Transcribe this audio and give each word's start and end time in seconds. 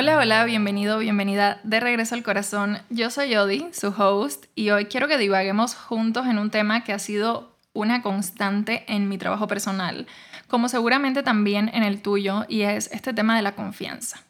Hola, 0.00 0.16
hola, 0.16 0.44
bienvenido, 0.44 1.00
bienvenida 1.00 1.58
de 1.64 1.80
regreso 1.80 2.14
al 2.14 2.22
corazón. 2.22 2.78
Yo 2.88 3.10
soy 3.10 3.34
Odi, 3.34 3.66
su 3.72 3.88
host, 3.88 4.44
y 4.54 4.70
hoy 4.70 4.84
quiero 4.84 5.08
que 5.08 5.18
divaguemos 5.18 5.74
juntos 5.74 6.28
en 6.28 6.38
un 6.38 6.50
tema 6.50 6.84
que 6.84 6.92
ha 6.92 7.00
sido 7.00 7.58
una 7.72 8.00
constante 8.00 8.84
en 8.86 9.08
mi 9.08 9.18
trabajo 9.18 9.48
personal, 9.48 10.06
como 10.46 10.68
seguramente 10.68 11.24
también 11.24 11.68
en 11.74 11.82
el 11.82 12.00
tuyo, 12.00 12.44
y 12.46 12.62
es 12.62 12.88
este 12.92 13.12
tema 13.12 13.34
de 13.34 13.42
la 13.42 13.56
confianza. 13.56 14.20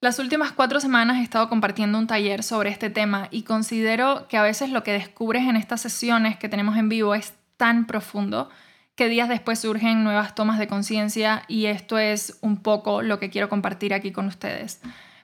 Las 0.00 0.20
últimas 0.20 0.52
cuatro 0.52 0.78
semanas 0.78 1.16
he 1.16 1.24
estado 1.24 1.48
compartiendo 1.48 1.98
un 1.98 2.06
taller 2.06 2.44
sobre 2.44 2.70
este 2.70 2.88
tema 2.88 3.26
y 3.32 3.42
considero 3.42 4.28
que 4.28 4.36
a 4.36 4.44
veces 4.44 4.70
lo 4.70 4.84
que 4.84 4.92
descubres 4.92 5.42
en 5.48 5.56
estas 5.56 5.80
sesiones 5.80 6.36
que 6.36 6.48
tenemos 6.48 6.76
en 6.76 6.88
vivo 6.88 7.16
es 7.16 7.34
tan 7.56 7.88
profundo 7.88 8.48
que 8.96 9.08
días 9.08 9.28
después 9.28 9.58
surgen 9.58 10.04
nuevas 10.04 10.34
tomas 10.34 10.58
de 10.58 10.68
conciencia 10.68 11.42
y 11.48 11.66
esto 11.66 11.98
es 11.98 12.38
un 12.42 12.58
poco 12.58 13.02
lo 13.02 13.18
que 13.18 13.30
quiero 13.30 13.48
compartir 13.48 13.92
aquí 13.92 14.12
con 14.12 14.26
ustedes. 14.26 14.80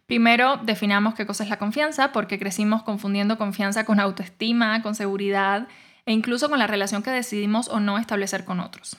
Primero, 0.06 0.56
definamos 0.56 1.15
qué 1.15 1.24
cosa 1.24 1.45
es 1.45 1.51
la 1.51 1.59
confianza, 1.59 2.10
porque 2.10 2.38
crecimos 2.38 2.83
confundiendo 2.83 3.38
confianza 3.38 3.84
con 3.84 4.01
autoestima, 4.01 4.83
con 4.83 4.96
seguridad 4.96 5.69
e 6.05 6.12
incluso 6.12 6.48
con 6.51 6.59
la 6.59 6.66
relación 6.66 7.05
que 7.05 7.10
decidimos 7.10 7.69
o 7.69 7.79
no 7.79 7.96
establecer 7.96 8.45
con 8.45 8.59
otros. 8.59 8.96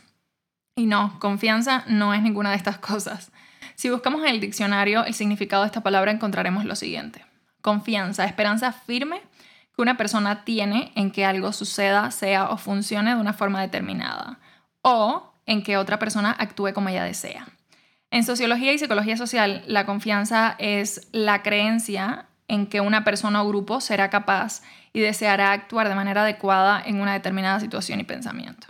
Y 0.74 0.86
no, 0.86 1.20
confianza 1.20 1.84
no 1.88 2.14
es 2.14 2.22
ninguna 2.22 2.52
de 2.52 2.56
estas 2.56 2.78
cosas. 2.78 3.34
Si 3.76 3.90
buscamos 3.90 4.22
en 4.22 4.30
el 4.30 4.40
diccionario 4.40 5.04
el 5.04 5.14
significado 5.14 5.64
de 5.64 5.68
esta 5.68 5.84
palabra 5.84 6.12
encontraremos 6.12 6.64
lo 6.64 6.78
siguiente. 6.78 7.26
Confianza, 7.62 8.24
esperanza 8.24 8.72
firme 8.72 9.22
que 9.76 9.82
una 9.82 9.98
persona 9.98 10.46
tiene 10.46 10.94
en 10.96 11.12
que 11.12 11.26
algo 11.26 11.52
suceda, 11.52 12.10
sea 12.12 12.50
o 12.50 12.58
funcione 12.58 13.16
de 13.16 13.22
una 13.22 13.34
forma 13.34 13.60
determinada 13.60 14.40
o 14.82 15.34
en 15.46 15.64
que 15.64 15.78
otra 15.78 16.00
persona 16.00 16.36
actúe 16.38 16.74
como 16.74 16.90
ella 16.90 17.04
desea. 17.04 17.48
En 18.10 18.24
sociología 18.24 18.74
y 18.74 18.78
psicología 18.78 19.16
social, 19.18 19.64
la 19.68 19.86
confianza 19.86 20.56
es 20.60 21.08
la 21.12 21.44
creencia 21.44 22.28
en 22.48 22.68
que 22.68 22.82
una 22.82 23.06
persona 23.06 23.42
o 23.42 23.48
grupo 23.48 23.80
será 23.80 24.10
capaz 24.10 24.62
y 24.92 25.00
deseará 25.00 25.54
actuar 25.54 25.88
de 25.88 25.96
manera 25.96 26.24
adecuada 26.24 26.82
en 26.86 27.00
una 27.00 27.14
determinada 27.14 27.62
situación 27.62 28.02
y 28.02 28.04
pensamiento. 28.04 28.68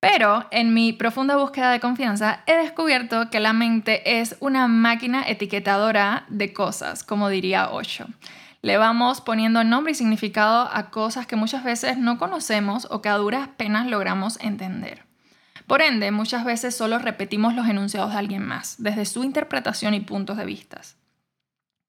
Pero 0.00 0.46
en 0.50 0.74
mi 0.74 0.92
profunda 0.92 1.36
búsqueda 1.36 1.70
de 1.70 1.78
confianza 1.78 2.42
he 2.46 2.56
descubierto 2.56 3.30
que 3.30 3.38
la 3.38 3.52
mente 3.52 4.18
es 4.20 4.36
una 4.40 4.66
máquina 4.66 5.22
etiquetadora 5.28 6.24
de 6.28 6.52
cosas, 6.52 7.04
como 7.04 7.28
diría 7.28 7.70
Osho. 7.70 8.06
Le 8.62 8.76
vamos 8.76 9.20
poniendo 9.20 9.64
nombre 9.64 9.90
y 9.90 9.94
significado 9.96 10.70
a 10.72 10.90
cosas 10.90 11.26
que 11.26 11.34
muchas 11.34 11.64
veces 11.64 11.98
no 11.98 12.16
conocemos 12.16 12.86
o 12.90 13.02
que 13.02 13.08
a 13.08 13.16
duras 13.16 13.48
penas 13.56 13.88
logramos 13.88 14.38
entender. 14.40 15.04
Por 15.66 15.82
ende, 15.82 16.12
muchas 16.12 16.44
veces 16.44 16.76
solo 16.76 17.00
repetimos 17.00 17.54
los 17.54 17.68
enunciados 17.68 18.12
de 18.12 18.18
alguien 18.18 18.46
más, 18.46 18.76
desde 18.78 19.04
su 19.04 19.24
interpretación 19.24 19.94
y 19.94 20.00
puntos 20.00 20.36
de 20.36 20.44
vista. 20.44 20.80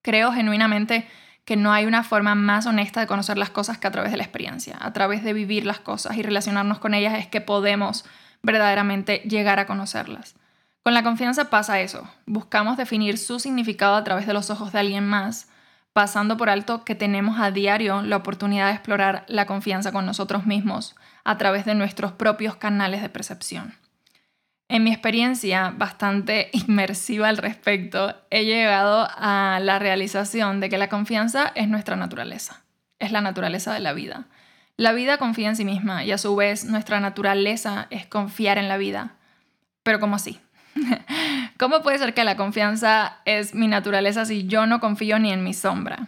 Creo 0.01 0.31
genuinamente 0.31 1.07
que 1.45 1.57
no 1.57 1.71
hay 1.71 1.85
una 1.85 2.03
forma 2.03 2.33
más 2.33 2.65
honesta 2.65 3.01
de 3.01 3.07
conocer 3.07 3.37
las 3.37 3.51
cosas 3.51 3.77
que 3.77 3.85
a 3.85 3.91
través 3.91 4.11
de 4.11 4.17
la 4.17 4.23
experiencia. 4.23 4.75
A 4.79 4.93
través 4.93 5.23
de 5.23 5.33
vivir 5.33 5.67
las 5.67 5.79
cosas 5.79 6.17
y 6.17 6.23
relacionarnos 6.23 6.79
con 6.79 6.95
ellas 6.95 7.19
es 7.19 7.27
que 7.27 7.41
podemos 7.41 8.03
verdaderamente 8.41 9.17
llegar 9.19 9.59
a 9.59 9.67
conocerlas. 9.67 10.35
Con 10.81 10.95
la 10.95 11.03
confianza 11.03 11.49
pasa 11.49 11.81
eso. 11.81 12.09
Buscamos 12.25 12.77
definir 12.77 13.17
su 13.19 13.39
significado 13.39 13.95
a 13.95 14.03
través 14.03 14.25
de 14.25 14.33
los 14.33 14.49
ojos 14.49 14.71
de 14.71 14.79
alguien 14.79 15.05
más, 15.05 15.49
pasando 15.93 16.37
por 16.37 16.49
alto 16.49 16.83
que 16.83 16.95
tenemos 16.95 17.39
a 17.39 17.51
diario 17.51 18.01
la 18.01 18.17
oportunidad 18.17 18.67
de 18.67 18.73
explorar 18.73 19.25
la 19.27 19.45
confianza 19.45 19.91
con 19.91 20.05
nosotros 20.05 20.45
mismos 20.45 20.95
a 21.23 21.37
través 21.37 21.65
de 21.65 21.75
nuestros 21.75 22.11
propios 22.11 22.55
canales 22.55 23.01
de 23.01 23.09
percepción. 23.09 23.75
En 24.67 24.83
mi 24.83 24.91
experiencia 24.91 25.71
bastante 25.77 26.49
inmersiva 26.53 27.29
al 27.29 27.37
respecto, 27.37 28.15
he 28.31 28.45
llegado 28.45 29.07
a 29.15 29.59
la 29.61 29.77
realización 29.77 30.59
de 30.59 30.69
que 30.69 30.79
la 30.79 30.89
confianza 30.89 31.51
es 31.55 31.67
nuestra 31.67 31.95
naturaleza, 31.95 32.63
es 32.97 33.11
la 33.11 33.21
naturaleza 33.21 33.73
de 33.73 33.79
la 33.79 33.93
vida. 33.93 34.25
La 34.75 34.91
vida 34.91 35.17
confía 35.19 35.49
en 35.49 35.55
sí 35.55 35.65
misma 35.65 36.03
y 36.03 36.11
a 36.11 36.17
su 36.17 36.35
vez 36.35 36.65
nuestra 36.65 36.99
naturaleza 36.99 37.85
es 37.91 38.07
confiar 38.07 38.57
en 38.57 38.67
la 38.67 38.77
vida. 38.77 39.17
Pero 39.83 39.99
¿cómo 39.99 40.15
así? 40.15 40.39
¿Cómo 41.57 41.81
puede 41.81 41.99
ser 41.99 42.13
que 42.13 42.23
la 42.23 42.37
confianza 42.37 43.17
es 43.25 43.55
mi 43.55 43.67
naturaleza 43.67 44.25
si 44.25 44.47
yo 44.47 44.65
no 44.65 44.79
confío 44.79 45.19
ni 45.19 45.31
en 45.31 45.43
mi 45.43 45.53
sombra? 45.53 46.07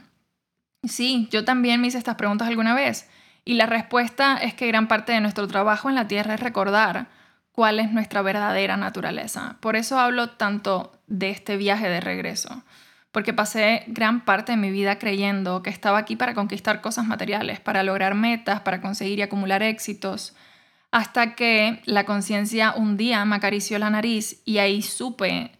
Sí, 0.84 1.28
yo 1.32 1.46
también 1.46 1.82
me 1.82 1.88
hice 1.88 1.98
estas 1.98 2.16
preguntas 2.16 2.48
alguna 2.48 2.76
vez 2.76 3.10
y 3.44 3.54
la 3.54 3.68
respuesta 3.68 4.38
es 4.38 4.54
que 4.54 4.68
gran 4.68 4.88
parte 4.88 5.14
de 5.14 5.22
nuestro 5.22 5.48
trabajo 5.48 5.90
en 5.90 5.96
la 5.96 6.08
Tierra 6.08 6.34
es 6.34 6.40
recordar 6.40 7.08
cuál 7.52 7.80
es 7.80 7.92
nuestra 7.92 8.22
verdadera 8.22 8.76
naturaleza. 8.76 9.58
Por 9.62 9.76
eso 9.76 10.00
hablo 10.00 10.32
tanto 10.32 10.92
de 11.08 11.30
este 11.30 11.56
viaje 11.56 11.88
de 11.88 12.02
regreso, 12.02 12.64
porque 13.12 13.34
pasé 13.34 13.84
gran 13.88 14.26
parte 14.26 14.52
de 14.52 14.58
mi 14.58 14.72
vida 14.72 14.98
creyendo 15.00 15.64
que 15.64 15.70
estaba 15.70 16.00
aquí 16.00 16.16
para 16.16 16.34
conquistar 16.34 16.82
cosas 16.82 17.06
materiales, 17.06 17.60
para 17.60 17.84
lograr 17.84 18.16
metas, 18.16 18.62
para 18.62 18.82
conseguir 18.82 19.20
y 19.20 19.22
acumular 19.22 19.64
éxitos, 19.64 20.36
hasta 20.92 21.36
que 21.36 21.82
la 21.86 22.06
conciencia 22.06 22.74
un 22.76 22.98
día 22.98 23.24
me 23.26 23.36
acarició 23.36 23.80
la 23.80 23.90
nariz 23.90 24.42
y 24.46 24.60
ahí 24.60 24.82
supe 24.82 25.52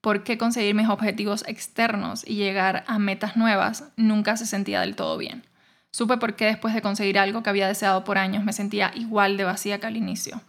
por 0.00 0.22
qué 0.22 0.36
conseguir 0.36 0.74
mis 0.74 0.88
objetivos 0.88 1.44
externos 1.48 2.24
y 2.26 2.34
llegar 2.34 2.84
a 2.86 2.98
metas 2.98 3.36
nuevas 3.36 3.84
nunca 3.96 4.36
se 4.36 4.46
sentía 4.46 4.82
del 4.82 4.96
todo 4.96 5.16
bien. 5.16 5.44
Supe 5.90 6.16
por 6.18 6.34
qué 6.36 6.46
después 6.46 6.74
de 6.74 6.82
conseguir 6.82 7.18
algo 7.18 7.42
que 7.42 7.50
había 7.50 7.68
deseado 7.68 8.04
por 8.04 8.18
años 8.18 8.44
me 8.44 8.52
sentía 8.52 8.90
igual 8.94 9.36
de 9.36 9.44
vacía 9.44 9.78
que 9.78 9.86
al 9.86 9.96
inicio. 9.96 10.42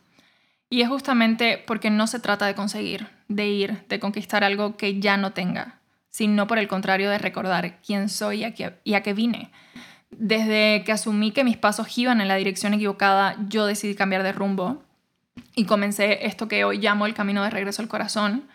Y 0.69 0.81
es 0.81 0.89
justamente 0.89 1.63
porque 1.65 1.89
no 1.89 2.07
se 2.07 2.19
trata 2.19 2.47
de 2.47 2.55
conseguir, 2.55 3.07
de 3.27 3.47
ir, 3.47 3.85
de 3.87 3.99
conquistar 3.99 4.43
algo 4.43 4.75
que 4.75 4.99
ya 4.99 5.17
no 5.17 5.31
tenga, 5.31 5.79
sino 6.09 6.47
por 6.47 6.57
el 6.57 6.67
contrario 6.67 7.09
de 7.09 7.17
recordar 7.17 7.79
quién 7.81 8.09
soy 8.09 8.41
y 8.83 8.93
a 8.93 9.01
qué, 9.03 9.13
vine. 9.13 9.51
Desde 10.11 10.83
que 10.85 10.91
asumí 10.91 11.31
que 11.31 11.43
mis 11.43 11.57
pasos 11.57 11.97
iban 11.97 12.21
en 12.21 12.27
la 12.27 12.35
dirección 12.35 12.73
equivocada, 12.73 13.35
yo 13.47 13.65
decidí 13.65 13.95
cambiar 13.95 14.23
de 14.23 14.31
rumbo 14.31 14.83
y 15.55 15.65
comencé 15.65 16.25
esto 16.25 16.47
que 16.47 16.63
hoy 16.63 16.77
llamo 16.77 17.05
el 17.05 17.13
camino 17.13 17.43
de 17.43 17.49
regreso 17.49 17.81
al 17.81 17.87
corazón, 17.87 18.47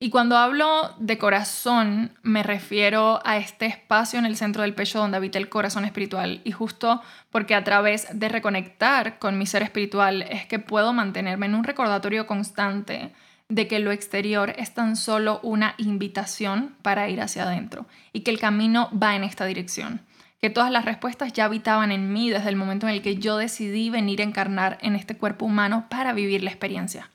y 0.00 0.10
cuando 0.10 0.36
hablo 0.36 0.94
de 0.98 1.18
corazón, 1.18 2.12
me 2.22 2.44
refiero 2.44 3.20
a 3.24 3.36
este 3.36 3.66
espacio 3.66 4.20
en 4.20 4.26
el 4.26 4.36
centro 4.36 4.62
del 4.62 4.74
pecho 4.74 5.00
donde 5.00 5.16
habita 5.16 5.38
el 5.38 5.48
corazón 5.48 5.84
espiritual. 5.84 6.40
Y 6.44 6.52
justo 6.52 7.02
porque 7.30 7.56
a 7.56 7.64
través 7.64 8.06
de 8.12 8.28
reconectar 8.28 9.18
con 9.18 9.38
mi 9.38 9.46
ser 9.46 9.62
espiritual 9.64 10.22
es 10.22 10.46
que 10.46 10.60
puedo 10.60 10.92
mantenerme 10.92 11.46
en 11.46 11.56
un 11.56 11.64
recordatorio 11.64 12.28
constante 12.28 13.12
de 13.48 13.66
que 13.66 13.80
lo 13.80 13.90
exterior 13.90 14.54
es 14.56 14.72
tan 14.72 14.94
solo 14.94 15.40
una 15.42 15.74
invitación 15.78 16.76
para 16.82 17.08
ir 17.08 17.20
hacia 17.20 17.42
adentro 17.42 17.86
y 18.12 18.20
que 18.20 18.30
el 18.30 18.38
camino 18.38 18.90
va 18.96 19.16
en 19.16 19.24
esta 19.24 19.46
dirección. 19.46 20.00
Que 20.40 20.50
todas 20.50 20.70
las 20.70 20.84
respuestas 20.84 21.32
ya 21.32 21.46
habitaban 21.46 21.90
en 21.90 22.12
mí 22.12 22.30
desde 22.30 22.48
el 22.48 22.56
momento 22.56 22.86
en 22.86 22.94
el 22.94 23.02
que 23.02 23.16
yo 23.16 23.36
decidí 23.36 23.90
venir 23.90 24.20
a 24.20 24.24
encarnar 24.24 24.78
en 24.82 24.94
este 24.94 25.16
cuerpo 25.16 25.46
humano 25.46 25.86
para 25.88 26.12
vivir 26.12 26.42
la 26.44 26.50
experiencia. 26.50 27.10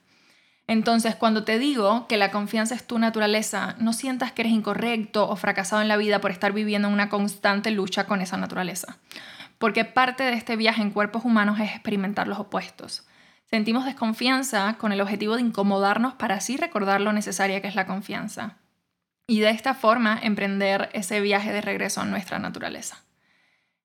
Entonces, 0.67 1.15
cuando 1.15 1.43
te 1.43 1.59
digo 1.59 2.07
que 2.07 2.17
la 2.17 2.31
confianza 2.31 2.73
es 2.73 2.87
tu 2.87 2.97
naturaleza, 2.97 3.75
no 3.79 3.91
sientas 3.91 4.31
que 4.31 4.43
eres 4.43 4.53
incorrecto 4.53 5.29
o 5.29 5.35
fracasado 5.35 5.81
en 5.81 5.87
la 5.87 5.97
vida 5.97 6.21
por 6.21 6.31
estar 6.31 6.53
viviendo 6.53 6.87
en 6.87 6.93
una 6.93 7.09
constante 7.09 7.69
lucha 7.71 8.05
con 8.05 8.21
esa 8.21 8.37
naturaleza. 8.37 8.97
Porque 9.57 9.85
parte 9.85 10.23
de 10.23 10.33
este 10.33 10.55
viaje 10.55 10.81
en 10.81 10.91
cuerpos 10.91 11.25
humanos 11.25 11.59
es 11.59 11.71
experimentar 11.71 12.27
los 12.27 12.39
opuestos. 12.39 13.05
Sentimos 13.49 13.85
desconfianza 13.85 14.77
con 14.77 14.91
el 14.91 15.01
objetivo 15.01 15.35
de 15.35 15.41
incomodarnos 15.41 16.15
para 16.15 16.35
así 16.35 16.57
recordar 16.57 17.01
lo 17.01 17.13
necesaria 17.13 17.61
que 17.61 17.67
es 17.67 17.75
la 17.75 17.85
confianza. 17.85 18.57
Y 19.27 19.41
de 19.41 19.51
esta 19.51 19.73
forma 19.73 20.19
emprender 20.21 20.89
ese 20.93 21.21
viaje 21.21 21.51
de 21.51 21.61
regreso 21.61 22.01
a 22.01 22.05
nuestra 22.05 22.39
naturaleza. 22.39 23.03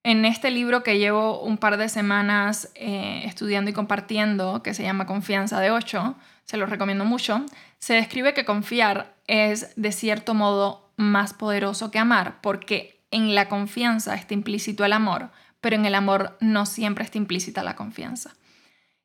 En 0.03 0.25
este 0.25 0.51
libro 0.51 0.83
que 0.83 0.99
llevo 0.99 1.41
un 1.41 1.59
par 1.59 1.77
de 1.77 1.89
semanas 1.89 2.71
eh, 2.75 3.23
estudiando 3.25 3.71
y 3.71 3.75
compartiendo, 3.75 4.63
que 4.63 4.75
se 4.75 4.83
llama 4.83 5.07
Confianza 5.07 5.61
de 5.61 5.71
8, 5.71 6.17
se 6.45 6.57
lo 6.57 6.67
recomiendo 6.67 7.05
mucho, 7.05 7.45
se 7.79 7.95
describe 7.95 8.33
que 8.33 8.45
confiar 8.45 9.15
es 9.27 9.75
de 9.77 9.93
cierto 9.93 10.35
modo 10.35 10.91
más 10.97 11.35
poderoso 11.35 11.91
que 11.91 11.99
amar, 11.99 12.41
porque 12.41 13.01
en 13.11 13.35
la 13.35 13.49
confianza 13.49 14.15
está 14.15 14.35
implícito 14.35 14.85
el 14.85 14.93
amor, 14.93 15.31
pero 15.61 15.77
en 15.77 15.85
el 15.85 15.95
amor 15.95 16.37
no 16.41 16.67
siempre 16.67 17.05
está 17.05 17.19
implícita 17.19 17.63
la 17.63 17.77
confianza. 17.77 18.35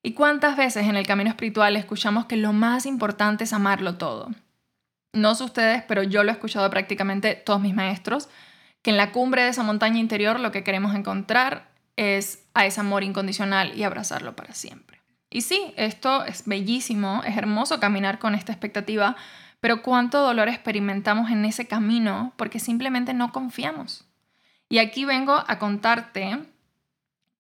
¿Y 0.01 0.13
cuántas 0.13 0.57
veces 0.57 0.87
en 0.87 0.97
el 0.97 1.07
camino 1.07 1.29
espiritual 1.29 1.75
escuchamos 1.75 2.25
que 2.25 2.35
lo 2.35 2.51
más 2.51 2.85
importante 2.85 3.45
es 3.45 3.53
amarlo 3.53 3.95
todo? 3.95 4.29
No 5.13 5.35
sé 5.35 5.43
ustedes, 5.43 5.83
pero 5.87 6.03
yo 6.03 6.23
lo 6.23 6.29
he 6.29 6.33
escuchado 6.33 6.69
prácticamente 6.69 7.35
todos 7.35 7.61
mis 7.61 7.73
maestros, 7.73 8.29
que 8.83 8.91
en 8.91 8.97
la 8.97 9.11
cumbre 9.11 9.41
de 9.41 9.49
esa 9.49 9.63
montaña 9.63 9.97
interior 9.97 10.39
lo 10.39 10.51
que 10.51 10.63
queremos 10.63 10.93
encontrar 10.93 11.71
es 11.95 12.45
a 12.53 12.65
ese 12.65 12.81
amor 12.81 13.03
incondicional 13.03 13.75
y 13.75 13.83
abrazarlo 13.83 14.35
para 14.35 14.53
siempre. 14.53 15.01
Y 15.29 15.41
sí, 15.41 15.73
esto 15.77 16.25
es 16.25 16.45
bellísimo, 16.45 17.23
es 17.25 17.35
hermoso 17.35 17.79
caminar 17.79 18.19
con 18.19 18.35
esta 18.35 18.51
expectativa, 18.51 19.15
pero 19.61 19.81
cuánto 19.81 20.21
dolor 20.21 20.49
experimentamos 20.49 21.31
en 21.31 21.45
ese 21.45 21.65
camino 21.65 22.33
porque 22.35 22.59
simplemente 22.59 23.15
no 23.15 23.31
confiamos. 23.31 24.05
Y 24.69 24.77
aquí 24.77 25.05
vengo 25.05 25.43
a 25.47 25.57
contarte 25.57 26.39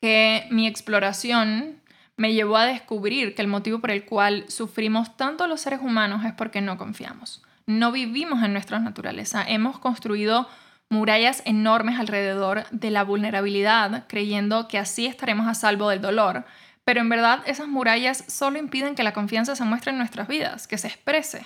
que 0.01 0.47
mi 0.49 0.65
exploración 0.65 1.81
me 2.15 2.33
llevó 2.33 2.57
a 2.57 2.65
descubrir 2.65 3.35
que 3.35 3.41
el 3.41 3.47
motivo 3.47 3.79
por 3.79 3.91
el 3.91 4.05
cual 4.05 4.45
sufrimos 4.47 5.17
tanto 5.17 5.47
los 5.47 5.61
seres 5.61 5.81
humanos 5.81 6.25
es 6.25 6.33
porque 6.33 6.61
no 6.61 6.77
confiamos. 6.77 7.43
No 7.65 7.91
vivimos 7.91 8.43
en 8.43 8.53
nuestra 8.53 8.79
naturaleza. 8.79 9.43
Hemos 9.47 9.79
construido 9.79 10.47
murallas 10.93 11.41
enormes 11.45 11.99
alrededor 11.99 12.65
de 12.69 12.91
la 12.91 13.03
vulnerabilidad, 13.03 14.05
creyendo 14.07 14.67
que 14.67 14.77
así 14.77 15.07
estaremos 15.07 15.47
a 15.47 15.55
salvo 15.55 15.89
del 15.89 16.01
dolor. 16.01 16.45
Pero 16.85 17.01
en 17.01 17.09
verdad 17.09 17.41
esas 17.45 17.67
murallas 17.67 18.23
solo 18.27 18.59
impiden 18.59 18.95
que 18.95 19.03
la 19.03 19.13
confianza 19.13 19.55
se 19.55 19.63
muestre 19.63 19.91
en 19.91 19.97
nuestras 19.97 20.27
vidas, 20.27 20.67
que 20.67 20.77
se 20.77 20.87
exprese, 20.87 21.45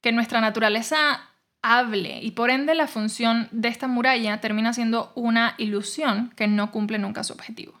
que 0.00 0.12
nuestra 0.12 0.40
naturaleza 0.40 1.20
hable 1.60 2.20
y 2.22 2.30
por 2.30 2.50
ende 2.50 2.74
la 2.74 2.86
función 2.86 3.48
de 3.50 3.68
esta 3.68 3.88
muralla 3.88 4.40
termina 4.40 4.72
siendo 4.72 5.12
una 5.14 5.54
ilusión 5.58 6.32
que 6.36 6.46
no 6.46 6.70
cumple 6.70 6.98
nunca 6.98 7.24
su 7.24 7.34
objetivo. 7.34 7.78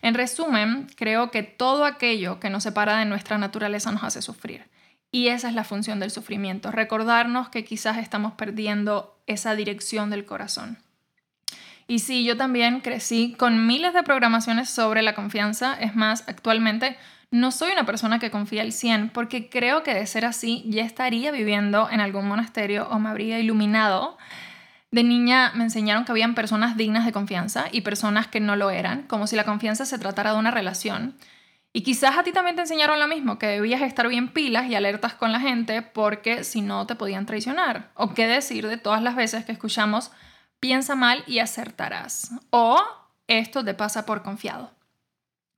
En 0.00 0.14
resumen, 0.14 0.88
creo 0.96 1.30
que 1.30 1.42
todo 1.42 1.84
aquello 1.84 2.40
que 2.40 2.50
nos 2.50 2.64
separa 2.64 2.96
de 2.96 3.04
nuestra 3.04 3.38
naturaleza 3.38 3.92
nos 3.92 4.02
hace 4.02 4.22
sufrir. 4.22 4.64
Y 5.12 5.28
esa 5.28 5.48
es 5.48 5.54
la 5.54 5.62
función 5.62 6.00
del 6.00 6.10
sufrimiento, 6.10 6.72
recordarnos 6.72 7.50
que 7.50 7.64
quizás 7.64 7.98
estamos 7.98 8.32
perdiendo 8.32 9.14
esa 9.26 9.54
dirección 9.54 10.10
del 10.10 10.24
corazón. 10.24 10.78
Y 11.86 11.98
sí, 11.98 12.24
yo 12.24 12.38
también 12.38 12.80
crecí 12.80 13.34
con 13.38 13.66
miles 13.66 13.92
de 13.92 14.02
programaciones 14.02 14.70
sobre 14.70 15.02
la 15.02 15.14
confianza. 15.14 15.74
Es 15.78 15.94
más, 15.94 16.24
actualmente 16.26 16.96
no 17.30 17.50
soy 17.50 17.72
una 17.72 17.84
persona 17.84 18.18
que 18.18 18.30
confía 18.30 18.62
al 18.62 18.72
100 18.72 19.10
porque 19.10 19.50
creo 19.50 19.82
que 19.82 19.92
de 19.92 20.06
ser 20.06 20.24
así 20.24 20.64
ya 20.66 20.84
estaría 20.84 21.30
viviendo 21.30 21.90
en 21.90 22.00
algún 22.00 22.26
monasterio 22.26 22.88
o 22.88 22.98
me 22.98 23.10
habría 23.10 23.38
iluminado. 23.38 24.16
De 24.90 25.02
niña 25.02 25.52
me 25.54 25.64
enseñaron 25.64 26.04
que 26.04 26.12
habían 26.12 26.34
personas 26.34 26.76
dignas 26.76 27.04
de 27.04 27.12
confianza 27.12 27.66
y 27.72 27.80
personas 27.80 28.28
que 28.28 28.40
no 28.40 28.56
lo 28.56 28.70
eran, 28.70 29.02
como 29.02 29.26
si 29.26 29.36
la 29.36 29.44
confianza 29.44 29.84
se 29.84 29.98
tratara 29.98 30.32
de 30.32 30.38
una 30.38 30.50
relación. 30.50 31.16
Y 31.74 31.82
quizás 31.82 32.18
a 32.18 32.22
ti 32.22 32.32
también 32.32 32.54
te 32.54 32.62
enseñaron 32.62 33.00
lo 33.00 33.08
mismo, 33.08 33.38
que 33.38 33.46
debías 33.46 33.80
estar 33.80 34.06
bien 34.06 34.28
pilas 34.28 34.68
y 34.68 34.74
alertas 34.74 35.14
con 35.14 35.32
la 35.32 35.40
gente 35.40 35.80
porque 35.80 36.44
si 36.44 36.60
no 36.60 36.86
te 36.86 36.96
podían 36.96 37.24
traicionar. 37.24 37.90
O 37.94 38.12
qué 38.12 38.26
decir 38.26 38.68
de 38.68 38.76
todas 38.76 39.02
las 39.02 39.16
veces 39.16 39.46
que 39.46 39.52
escuchamos, 39.52 40.10
piensa 40.60 40.94
mal 40.94 41.24
y 41.26 41.38
acertarás. 41.38 42.32
O 42.50 42.82
esto 43.26 43.64
te 43.64 43.72
pasa 43.72 44.04
por 44.04 44.22
confiado. 44.22 44.70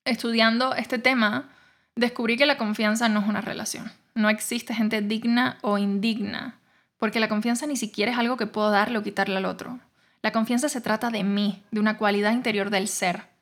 Estudiando 0.04 0.74
este 0.74 0.98
tema, 0.98 1.50
descubrí 1.96 2.36
que 2.36 2.46
la 2.46 2.58
confianza 2.58 3.08
no 3.08 3.20
es 3.20 3.26
una 3.26 3.40
relación. 3.40 3.90
No 4.14 4.30
existe 4.30 4.72
gente 4.74 5.02
digna 5.02 5.58
o 5.62 5.78
indigna, 5.78 6.60
porque 6.96 7.18
la 7.18 7.28
confianza 7.28 7.66
ni 7.66 7.76
siquiera 7.76 8.12
es 8.12 8.18
algo 8.18 8.36
que 8.36 8.46
puedo 8.46 8.70
darle 8.70 8.98
o 8.98 9.02
quitarle 9.02 9.38
al 9.38 9.46
otro. 9.46 9.80
La 10.22 10.30
confianza 10.30 10.68
se 10.68 10.80
trata 10.80 11.10
de 11.10 11.24
mí, 11.24 11.64
de 11.72 11.80
una 11.80 11.98
cualidad 11.98 12.32
interior 12.32 12.70
del 12.70 12.86
ser. 12.86 13.33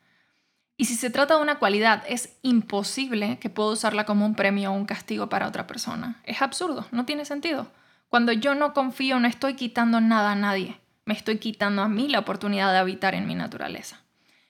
Y 0.77 0.87
si 0.87 0.95
se 0.95 1.11
trata 1.11 1.37
de 1.37 1.43
una 1.43 1.59
cualidad, 1.59 2.03
es 2.09 2.37
imposible 2.43 3.39
que 3.39 3.51
pueda 3.51 3.73
usarla 3.73 4.05
como 4.05 4.27
un 4.27 4.35
premio 4.35 4.71
o 4.71 4.75
un 4.75 4.87
castigo 4.87 5.29
para 5.29 5.47
otra 5.47 5.67
persona. 5.67 6.21
Es 6.25 6.43
absurdo, 6.43 6.87
no 6.91 7.05
tiene 7.05 7.25
sentido. 7.25 7.69
Cuando 8.09 8.33
yo 8.33 8.55
no 8.55 8.75
confío, 8.75 9.21
no 9.21 9.29
estoy 9.29 9.55
quitando 9.55 10.01
nada 10.01 10.33
a 10.33 10.37
nadie. 10.37 10.79
Me 11.05 11.15
estoy 11.15 11.39
quitando 11.39 11.83
a 11.83 11.89
mí 11.89 12.09
la 12.09 12.21
oportunidad 12.21 12.73
de 12.73 12.79
habitar 12.79 13.15
en 13.15 13.27
mi 13.27 13.35
naturaleza. 13.35 14.01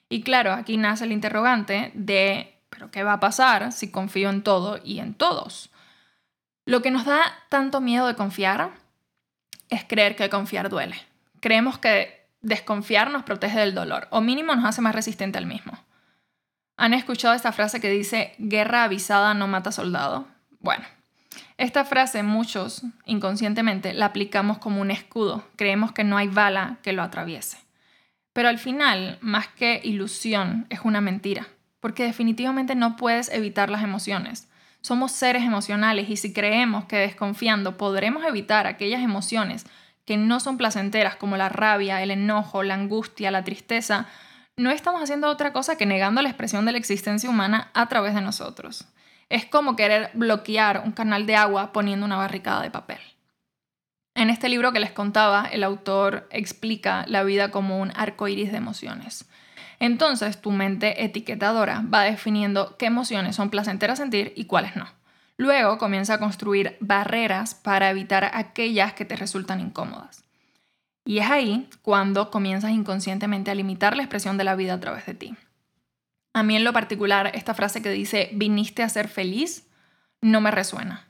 Y 0.09 0.21
claro, 0.21 0.53
aquí 0.53 0.77
nace 0.77 1.05
el 1.05 1.11
interrogante 1.11 1.91
de, 1.93 2.59
¿pero 2.69 2.91
qué 2.91 3.03
va 3.03 3.13
a 3.13 3.19
pasar 3.19 3.71
si 3.71 3.89
confío 3.89 4.29
en 4.29 4.43
todo 4.43 4.79
y 4.83 4.99
en 4.99 5.13
todos? 5.13 5.71
Lo 6.65 6.81
que 6.81 6.91
nos 6.91 7.05
da 7.05 7.21
tanto 7.49 7.81
miedo 7.81 8.07
de 8.07 8.15
confiar 8.15 8.71
es 9.69 9.83
creer 9.83 10.15
que 10.15 10.29
confiar 10.29 10.69
duele. 10.69 10.95
Creemos 11.39 11.77
que 11.77 12.27
desconfiar 12.41 13.09
nos 13.11 13.23
protege 13.23 13.59
del 13.59 13.73
dolor, 13.73 14.07
o 14.11 14.21
mínimo 14.21 14.55
nos 14.55 14.65
hace 14.65 14.81
más 14.81 14.93
resistente 14.93 15.37
al 15.37 15.45
mismo. 15.45 15.73
¿Han 16.75 16.93
escuchado 16.93 17.33
esta 17.33 17.51
frase 17.51 17.79
que 17.79 17.89
dice, 17.89 18.33
guerra 18.39 18.83
avisada 18.83 19.33
no 19.33 19.47
mata 19.47 19.71
soldado? 19.71 20.27
Bueno, 20.59 20.85
esta 21.57 21.85
frase 21.85 22.23
muchos 22.23 22.83
inconscientemente 23.05 23.93
la 23.93 24.07
aplicamos 24.07 24.57
como 24.57 24.81
un 24.81 24.89
escudo. 24.89 25.43
Creemos 25.55 25.91
que 25.91 26.03
no 26.03 26.17
hay 26.17 26.27
bala 26.27 26.77
que 26.81 26.93
lo 26.93 27.03
atraviese. 27.03 27.57
Pero 28.33 28.49
al 28.49 28.57
final, 28.57 29.19
más 29.21 29.47
que 29.47 29.79
ilusión, 29.83 30.65
es 30.69 30.79
una 30.83 31.01
mentira, 31.01 31.47
porque 31.79 32.03
definitivamente 32.03 32.73
no 32.73 32.95
puedes 32.95 33.29
evitar 33.29 33.69
las 33.69 33.83
emociones. 33.83 34.49
Somos 34.81 35.11
seres 35.11 35.43
emocionales 35.43 36.09
y 36.09 36.17
si 36.17 36.33
creemos 36.33 36.85
que 36.85 36.97
desconfiando 36.97 37.77
podremos 37.77 38.25
evitar 38.25 38.65
aquellas 38.65 39.01
emociones 39.01 39.65
que 40.05 40.17
no 40.17 40.39
son 40.39 40.57
placenteras 40.57 41.15
como 41.15 41.37
la 41.37 41.49
rabia, 41.49 42.01
el 42.01 42.11
enojo, 42.11 42.63
la 42.63 42.73
angustia, 42.73 43.31
la 43.31 43.43
tristeza, 43.43 44.07
no 44.57 44.69
estamos 44.69 45.01
haciendo 45.01 45.29
otra 45.29 45.51
cosa 45.51 45.77
que 45.77 45.85
negando 45.85 46.21
la 46.21 46.29
expresión 46.29 46.65
de 46.65 46.71
la 46.71 46.77
existencia 46.77 47.29
humana 47.29 47.71
a 47.73 47.87
través 47.87 48.13
de 48.13 48.21
nosotros. 48.21 48.85
Es 49.29 49.45
como 49.45 49.75
querer 49.75 50.11
bloquear 50.13 50.83
un 50.85 50.91
canal 50.91 51.25
de 51.25 51.35
agua 51.35 51.73
poniendo 51.73 52.05
una 52.05 52.17
barricada 52.17 52.61
de 52.61 52.69
papel. 52.69 52.99
En 54.15 54.29
este 54.29 54.49
libro 54.49 54.71
que 54.71 54.79
les 54.79 54.91
contaba, 54.91 55.47
el 55.51 55.63
autor 55.63 56.27
explica 56.29 57.03
la 57.07 57.23
vida 57.23 57.49
como 57.49 57.79
un 57.79 57.91
arco 57.95 58.27
iris 58.27 58.51
de 58.51 58.57
emociones. 58.57 59.25
Entonces, 59.79 60.39
tu 60.39 60.51
mente 60.51 61.03
etiquetadora 61.03 61.83
va 61.91 62.03
definiendo 62.03 62.77
qué 62.77 62.85
emociones 62.85 63.35
son 63.35 63.49
placenteras 63.49 63.97
sentir 63.97 64.31
y 64.35 64.45
cuáles 64.45 64.75
no. 64.75 64.87
Luego 65.35 65.79
comienza 65.79 66.13
a 66.13 66.19
construir 66.19 66.77
barreras 66.79 67.55
para 67.55 67.89
evitar 67.89 68.29
aquellas 68.35 68.93
que 68.93 69.03
te 69.03 69.15
resultan 69.15 69.59
incómodas. 69.59 70.22
Y 71.05 71.19
es 71.19 71.29
ahí 71.29 71.69
cuando 71.81 72.31
comienzas 72.31 72.71
inconscientemente 72.71 73.51
a 73.51 73.55
limitar 73.55 73.95
la 73.95 74.03
expresión 74.03 74.37
de 74.37 74.43
la 74.43 74.55
vida 74.55 74.73
a 74.73 74.79
través 74.79 75.05
de 75.05 75.13
ti. 75.13 75.35
A 76.33 76.43
mí 76.43 76.55
en 76.55 76.63
lo 76.63 76.73
particular, 76.73 77.31
esta 77.35 77.53
frase 77.53 77.81
que 77.81 77.89
dice, 77.89 78.29
viniste 78.33 78.83
a 78.83 78.89
ser 78.89 79.07
feliz, 79.07 79.67
no 80.21 80.41
me 80.41 80.51
resuena. 80.51 81.07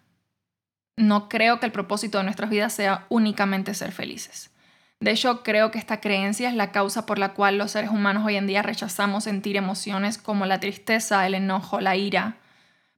No 0.97 1.29
creo 1.29 1.59
que 1.59 1.65
el 1.65 1.71
propósito 1.71 2.17
de 2.17 2.25
nuestras 2.25 2.49
vidas 2.49 2.73
sea 2.73 3.05
únicamente 3.09 3.73
ser 3.73 3.91
felices. 3.91 4.51
De 4.99 5.11
hecho, 5.11 5.43
creo 5.43 5.71
que 5.71 5.79
esta 5.79 5.99
creencia 5.99 6.49
es 6.49 6.55
la 6.55 6.71
causa 6.71 7.05
por 7.05 7.19
la 7.19 7.33
cual 7.33 7.57
los 7.57 7.71
seres 7.71 7.89
humanos 7.89 8.25
hoy 8.25 8.35
en 8.35 8.47
día 8.47 8.61
rechazamos 8.61 9.25
sentir 9.25 9.57
emociones 9.57 10.17
como 10.17 10.45
la 10.45 10.59
tristeza, 10.59 11.25
el 11.25 11.35
enojo, 11.35 11.81
la 11.81 11.95
ira, 11.95 12.37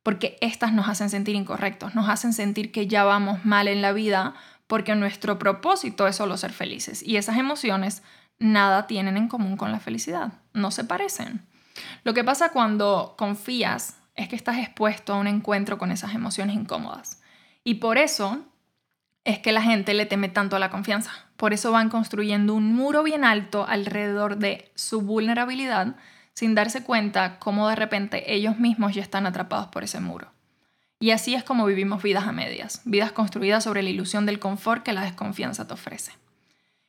porque 0.04 0.38
estas 0.40 0.72
nos 0.72 0.88
hacen 0.88 1.10
sentir 1.10 1.36
incorrectos, 1.36 1.96
nos 1.96 2.08
hacen 2.08 2.34
sentir 2.34 2.72
que 2.72 2.86
ya 2.86 3.04
vamos 3.04 3.44
mal 3.44 3.68
en 3.68 3.82
la 3.82 3.92
vida 3.92 4.36
porque 4.68 4.96
nuestro 4.96 5.38
propósito 5.40 6.08
es 6.08 6.16
solo 6.16 6.38
ser 6.38 6.52
felices 6.52 7.04
y 7.04 7.18
esas 7.18 7.38
emociones 7.38 8.04
nada 8.40 8.88
tienen 8.88 9.18
en 9.18 9.28
común 9.28 9.58
con 9.58 9.72
la 9.72 9.80
felicidad, 9.80 10.34
no 10.54 10.72
se 10.72 10.84
parecen. 10.84 11.46
Lo 12.04 12.14
que 12.14 12.24
pasa 12.24 12.50
cuando 12.50 13.16
confías 13.18 13.98
es 14.16 14.28
que 14.28 14.36
estás 14.36 14.58
expuesto 14.58 15.14
a 15.14 15.18
un 15.18 15.28
encuentro 15.28 15.78
con 15.78 15.92
esas 15.92 16.16
emociones 16.16 16.56
incómodas 16.56 17.22
y 17.64 17.76
por 17.76 17.98
eso 17.98 18.46
es 19.26 19.40
que 19.40 19.52
la 19.52 19.62
gente 19.62 19.94
le 19.94 20.06
teme 20.06 20.30
tanto 20.30 20.56
a 20.56 20.60
la 20.60 20.70
confianza. 20.70 21.12
Por 21.36 21.52
eso 21.52 21.72
van 21.72 21.90
construyendo 21.90 22.54
un 22.54 22.74
muro 22.74 23.04
bien 23.04 23.26
alto 23.26 23.66
alrededor 23.68 24.38
de 24.38 24.72
su 24.76 25.02
vulnerabilidad 25.02 25.96
sin 26.34 26.54
darse 26.54 26.84
cuenta 26.84 27.40
cómo 27.40 27.68
de 27.68 27.76
repente 27.76 28.34
ellos 28.34 28.60
mismos 28.60 28.94
ya 28.94 29.02
están 29.02 29.26
atrapados 29.26 29.68
por 29.68 29.84
ese 29.84 30.00
muro. 30.00 30.35
Y 31.00 31.12
así 31.12 31.36
es 31.36 31.44
como 31.44 31.66
vivimos 31.66 32.02
vidas 32.02 32.26
a 32.26 32.32
medias, 32.32 32.82
vidas 32.86 33.12
construidas 33.12 33.64
sobre 33.64 33.84
la 33.84 33.90
ilusión 33.90 34.26
del 34.26 34.40
confort 34.40 34.84
que 34.84 34.94
la 34.94 35.04
desconfianza 35.04 35.68
te 35.68 35.74
ofrece. 35.74 36.14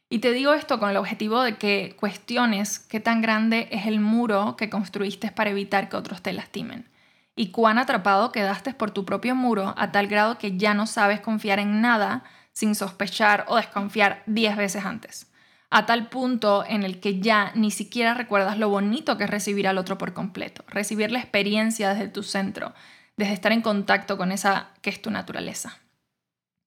Y 0.09 0.21
te 0.21 0.33
digo 0.33 0.55
esto 0.55 0.79
con 0.79 0.91
el 0.91 0.97
objetivo 0.97 1.43
de 1.43 1.57
que 1.57 1.97
cuestiones 1.99 2.79
qué 2.79 3.01
tan 3.01 3.21
grande 3.21 3.69
es 3.73 3.87
el 3.87 3.99
muro 3.99 4.57
que 4.57 4.71
construiste 4.71 5.33
para 5.33 5.51
evitar 5.51 5.89
que 5.89 5.97
otros 5.97 6.23
te 6.23 6.33
lastimen. 6.33 6.89
Y 7.35 7.51
cuán 7.51 7.79
atrapado 7.79 8.31
quedaste 8.31 8.73
por 8.73 8.93
tu 8.93 9.05
propio 9.05 9.35
muro 9.35 9.75
a 9.77 9.91
tal 9.91 10.07
grado 10.07 10.39
que 10.39 10.57
ya 10.57 10.75
no 10.75 10.87
sabes 10.87 11.21
confiar 11.21 11.59
en 11.59 11.81
nada 11.81 12.23
sin 12.53 12.75
sospechar 12.75 13.45
o 13.49 13.57
desconfiar 13.57 14.23
diez 14.27 14.57
veces 14.57 14.85
antes. 14.85 15.27
A 15.69 15.85
tal 15.85 16.09
punto 16.09 16.65
en 16.67 16.85
el 16.85 17.01
que 17.01 17.21
ya 17.21 17.51
ni 17.57 17.73
siquiera 17.73 18.15
recuerdas 18.15 18.57
lo 18.57 18.69
bonito 18.69 19.19
que 19.19 19.25
es 19.25 19.31
recibir 19.31 19.67
al 19.67 19.77
otro 19.77 19.99
por 19.99 20.15
completo, 20.15 20.65
recibir 20.69 21.11
la 21.11 21.19
experiencia 21.19 21.93
desde 21.93 22.09
tu 22.09 22.23
centro, 22.23 22.73
desde 23.17 23.35
estar 23.35 23.53
en 23.53 23.63
contacto 23.63 24.17
con 24.17 24.33
esa 24.33 24.71
que 24.83 24.91
es 24.91 25.01
tu 25.01 25.11
naturaleza. 25.11 25.79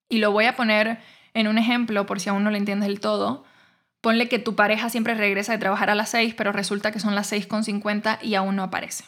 Y 0.10 0.18
lo 0.18 0.32
voy 0.32 0.46
a 0.46 0.56
poner 0.56 1.00
en 1.34 1.48
un 1.48 1.58
ejemplo 1.58 2.06
por 2.06 2.20
si 2.20 2.30
aún 2.30 2.44
no 2.44 2.52
lo 2.52 2.58
entiendes 2.58 2.88
del 2.88 3.00
todo. 3.00 3.46
Ponle 4.02 4.28
que 4.28 4.40
tu 4.40 4.56
pareja 4.56 4.90
siempre 4.90 5.14
regresa 5.14 5.52
de 5.52 5.60
trabajar 5.60 5.90
a 5.90 5.96
las 5.96 6.10
6, 6.10 6.34
pero 6.36 6.52
resulta 6.52 6.92
que 6.92 7.00
son 7.00 7.16
las 7.16 7.32
6.50 7.32 8.20
y 8.24 8.36
aún 8.36 8.56
no 8.56 8.64
aparece. 8.64 9.06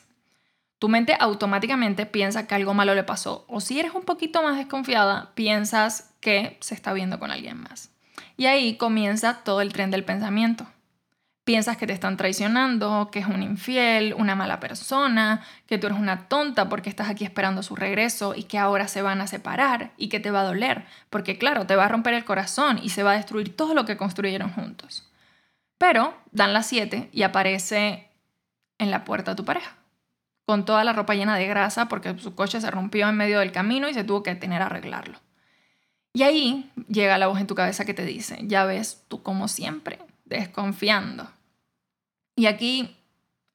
Tu 0.77 0.89
mente 0.89 1.15
automáticamente 1.19 2.05
piensa 2.05 2.47
que 2.47 2.55
algo 2.55 2.73
malo 2.73 2.95
le 2.95 3.03
pasó. 3.03 3.45
O 3.47 3.61
si 3.61 3.79
eres 3.79 3.93
un 3.93 4.03
poquito 4.03 4.43
más 4.43 4.57
desconfiada, 4.57 5.31
piensas 5.35 6.13
que 6.19 6.57
se 6.59 6.75
está 6.75 6.93
viendo 6.93 7.19
con 7.19 7.31
alguien 7.31 7.57
más. 7.57 7.91
Y 8.37 8.47
ahí 8.47 8.77
comienza 8.77 9.43
todo 9.43 9.61
el 9.61 9.73
tren 9.73 9.91
del 9.91 10.03
pensamiento 10.03 10.67
piensas 11.51 11.75
que 11.75 11.85
te 11.85 11.91
están 11.91 12.15
traicionando, 12.15 13.09
que 13.11 13.19
es 13.19 13.25
un 13.25 13.43
infiel, 13.43 14.13
una 14.17 14.35
mala 14.35 14.61
persona, 14.61 15.45
que 15.67 15.77
tú 15.77 15.87
eres 15.87 15.99
una 15.99 16.29
tonta 16.29 16.69
porque 16.69 16.89
estás 16.89 17.09
aquí 17.09 17.25
esperando 17.25 17.61
su 17.61 17.75
regreso 17.75 18.35
y 18.37 18.43
que 18.43 18.57
ahora 18.57 18.87
se 18.87 19.01
van 19.01 19.19
a 19.19 19.27
separar 19.27 19.91
y 19.97 20.07
que 20.07 20.21
te 20.21 20.31
va 20.31 20.39
a 20.39 20.45
doler, 20.45 20.85
porque 21.09 21.37
claro, 21.37 21.67
te 21.67 21.75
va 21.75 21.83
a 21.83 21.87
romper 21.89 22.13
el 22.13 22.23
corazón 22.23 22.79
y 22.81 22.87
se 22.87 23.03
va 23.03 23.11
a 23.11 23.15
destruir 23.15 23.53
todo 23.53 23.73
lo 23.73 23.83
que 23.83 23.97
construyeron 23.97 24.53
juntos. 24.53 25.11
Pero 25.77 26.13
dan 26.31 26.53
las 26.53 26.67
7 26.67 27.09
y 27.11 27.23
aparece 27.23 28.09
en 28.77 28.89
la 28.89 29.03
puerta 29.03 29.35
tu 29.35 29.43
pareja, 29.43 29.75
con 30.45 30.63
toda 30.63 30.85
la 30.85 30.93
ropa 30.93 31.15
llena 31.15 31.35
de 31.35 31.47
grasa 31.47 31.89
porque 31.89 32.17
su 32.17 32.33
coche 32.33 32.61
se 32.61 32.71
rompió 32.71 33.09
en 33.09 33.17
medio 33.17 33.39
del 33.39 33.51
camino 33.51 33.89
y 33.89 33.93
se 33.93 34.05
tuvo 34.05 34.23
que 34.23 34.35
tener 34.35 34.61
a 34.61 34.67
arreglarlo. 34.67 35.19
Y 36.13 36.23
ahí 36.23 36.71
llega 36.87 37.17
la 37.17 37.27
voz 37.27 37.41
en 37.41 37.47
tu 37.47 37.55
cabeza 37.55 37.83
que 37.83 37.93
te 37.93 38.05
dice, 38.05 38.39
ya 38.43 38.63
ves, 38.63 39.03
tú 39.09 39.21
como 39.21 39.49
siempre, 39.49 39.99
desconfiando. 40.23 41.27
Y 42.35 42.45
aquí 42.45 42.97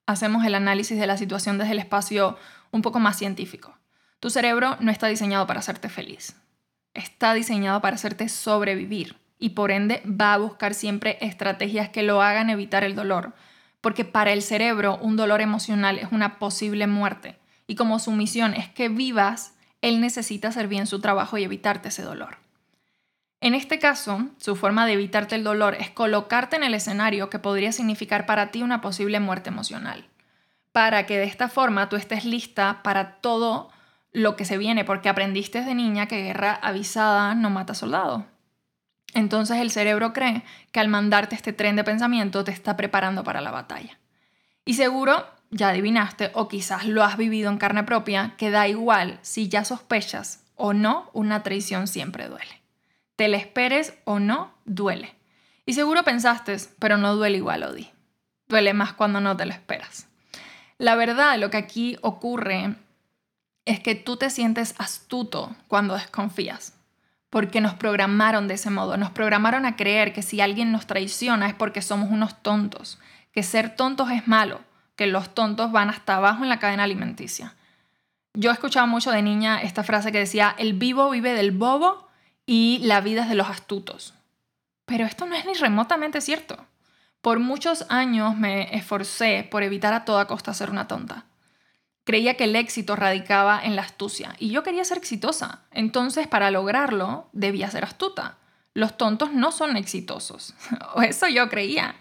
hacemos 0.06 0.44
el 0.44 0.54
análisis 0.54 0.98
de 0.98 1.06
la 1.06 1.16
situación 1.16 1.58
desde 1.58 1.72
el 1.72 1.78
espacio 1.78 2.38
un 2.70 2.82
poco 2.82 2.98
más 2.98 3.18
científico. 3.18 3.76
Tu 4.20 4.30
cerebro 4.30 4.76
no 4.80 4.90
está 4.90 5.08
diseñado 5.08 5.46
para 5.46 5.60
hacerte 5.60 5.88
feliz, 5.88 6.36
está 6.94 7.34
diseñado 7.34 7.80
para 7.80 7.96
hacerte 7.96 8.28
sobrevivir 8.28 9.16
y 9.38 9.50
por 9.50 9.70
ende 9.70 10.02
va 10.06 10.34
a 10.34 10.38
buscar 10.38 10.74
siempre 10.74 11.18
estrategias 11.20 11.90
que 11.90 12.02
lo 12.02 12.22
hagan 12.22 12.48
evitar 12.48 12.84
el 12.84 12.94
dolor, 12.94 13.34
porque 13.80 14.04
para 14.04 14.32
el 14.32 14.42
cerebro 14.42 14.98
un 15.02 15.16
dolor 15.16 15.40
emocional 15.40 15.98
es 15.98 16.08
una 16.12 16.38
posible 16.38 16.86
muerte 16.86 17.38
y 17.66 17.74
como 17.74 17.98
su 17.98 18.12
misión 18.12 18.54
es 18.54 18.68
que 18.68 18.88
vivas, 18.88 19.54
él 19.82 20.00
necesita 20.00 20.48
hacer 20.48 20.68
bien 20.68 20.86
su 20.86 21.00
trabajo 21.00 21.36
y 21.36 21.44
evitarte 21.44 21.88
ese 21.88 22.02
dolor. 22.02 22.38
En 23.40 23.54
este 23.54 23.78
caso, 23.78 24.26
su 24.38 24.56
forma 24.56 24.86
de 24.86 24.94
evitarte 24.94 25.34
el 25.34 25.44
dolor 25.44 25.74
es 25.74 25.90
colocarte 25.90 26.56
en 26.56 26.64
el 26.64 26.74
escenario 26.74 27.28
que 27.28 27.38
podría 27.38 27.70
significar 27.72 28.26
para 28.26 28.50
ti 28.50 28.62
una 28.62 28.80
posible 28.80 29.20
muerte 29.20 29.50
emocional, 29.50 30.06
para 30.72 31.06
que 31.06 31.18
de 31.18 31.24
esta 31.24 31.48
forma 31.48 31.88
tú 31.88 31.96
estés 31.96 32.24
lista 32.24 32.80
para 32.82 33.16
todo 33.16 33.70
lo 34.12 34.36
que 34.36 34.46
se 34.46 34.56
viene, 34.56 34.84
porque 34.84 35.10
aprendiste 35.10 35.62
de 35.62 35.74
niña 35.74 36.06
que 36.06 36.22
guerra 36.22 36.54
avisada 36.54 37.34
no 37.34 37.50
mata 37.50 37.74
soldado. 37.74 38.26
Entonces 39.12 39.58
el 39.58 39.70
cerebro 39.70 40.12
cree 40.12 40.42
que 40.72 40.80
al 40.80 40.88
mandarte 40.88 41.34
este 41.34 41.52
tren 41.52 41.76
de 41.76 41.84
pensamiento 41.84 42.42
te 42.44 42.52
está 42.52 42.76
preparando 42.76 43.24
para 43.24 43.40
la 43.40 43.50
batalla. 43.50 43.98
Y 44.64 44.74
seguro 44.74 45.26
ya 45.50 45.68
adivinaste 45.68 46.30
o 46.34 46.48
quizás 46.48 46.86
lo 46.86 47.04
has 47.04 47.16
vivido 47.16 47.50
en 47.50 47.58
carne 47.58 47.84
propia, 47.84 48.34
que 48.36 48.50
da 48.50 48.66
igual 48.66 49.18
si 49.22 49.48
ya 49.48 49.64
sospechas 49.64 50.44
o 50.54 50.72
no, 50.72 51.10
una 51.12 51.42
traición 51.42 51.86
siempre 51.86 52.28
duele. 52.28 52.65
Te 53.16 53.28
la 53.28 53.38
esperes 53.38 53.94
o 54.04 54.20
no, 54.20 54.52
duele. 54.64 55.14
Y 55.64 55.72
seguro 55.72 56.04
pensaste, 56.04 56.56
pero 56.78 56.96
no 56.96 57.16
duele 57.16 57.38
igual, 57.38 57.64
Odi. 57.64 57.90
Duele 58.48 58.72
más 58.72 58.92
cuando 58.92 59.20
no 59.20 59.36
te 59.36 59.46
lo 59.46 59.52
esperas. 59.52 60.06
La 60.78 60.94
verdad, 60.94 61.38
lo 61.38 61.50
que 61.50 61.56
aquí 61.56 61.96
ocurre 62.02 62.76
es 63.64 63.80
que 63.80 63.94
tú 63.94 64.16
te 64.16 64.30
sientes 64.30 64.74
astuto 64.78 65.56
cuando 65.66 65.94
desconfías, 65.94 66.74
porque 67.30 67.60
nos 67.60 67.74
programaron 67.74 68.46
de 68.46 68.54
ese 68.54 68.70
modo, 68.70 68.96
nos 68.96 69.10
programaron 69.10 69.66
a 69.66 69.74
creer 69.74 70.12
que 70.12 70.22
si 70.22 70.40
alguien 70.40 70.70
nos 70.70 70.86
traiciona 70.86 71.48
es 71.48 71.54
porque 71.54 71.82
somos 71.82 72.10
unos 72.10 72.42
tontos, 72.42 72.98
que 73.32 73.42
ser 73.42 73.74
tontos 73.74 74.10
es 74.10 74.28
malo, 74.28 74.60
que 74.94 75.06
los 75.06 75.34
tontos 75.34 75.72
van 75.72 75.90
hasta 75.90 76.16
abajo 76.16 76.44
en 76.44 76.48
la 76.48 76.58
cadena 76.58 76.84
alimenticia. 76.84 77.54
Yo 78.34 78.50
escuchaba 78.50 78.86
mucho 78.86 79.10
de 79.10 79.22
niña 79.22 79.60
esta 79.60 79.82
frase 79.82 80.12
que 80.12 80.18
decía, 80.18 80.54
el 80.58 80.74
vivo 80.74 81.10
vive 81.10 81.34
del 81.34 81.50
bobo 81.50 82.05
y 82.46 82.78
la 82.82 83.00
vida 83.00 83.24
es 83.24 83.28
de 83.28 83.34
los 83.34 83.48
astutos. 83.48 84.14
Pero 84.86 85.04
esto 85.04 85.26
no 85.26 85.34
es 85.34 85.44
ni 85.44 85.54
remotamente 85.54 86.20
cierto. 86.20 86.56
Por 87.20 87.40
muchos 87.40 87.84
años 87.88 88.36
me 88.36 88.74
esforcé 88.76 89.46
por 89.50 89.64
evitar 89.64 89.92
a 89.92 90.04
toda 90.04 90.26
costa 90.26 90.54
ser 90.54 90.70
una 90.70 90.86
tonta. 90.86 91.26
Creía 92.04 92.34
que 92.34 92.44
el 92.44 92.54
éxito 92.54 92.94
radicaba 92.94 93.60
en 93.60 93.74
la 93.74 93.82
astucia 93.82 94.36
y 94.38 94.50
yo 94.50 94.62
quería 94.62 94.84
ser 94.84 94.98
exitosa. 94.98 95.64
Entonces, 95.72 96.28
para 96.28 96.52
lograrlo, 96.52 97.28
debía 97.32 97.68
ser 97.68 97.82
astuta. 97.82 98.38
Los 98.74 98.96
tontos 98.96 99.32
no 99.32 99.50
son 99.50 99.76
exitosos. 99.76 100.54
o 100.94 101.02
eso 101.02 101.26
yo 101.26 101.48
creía. 101.48 101.96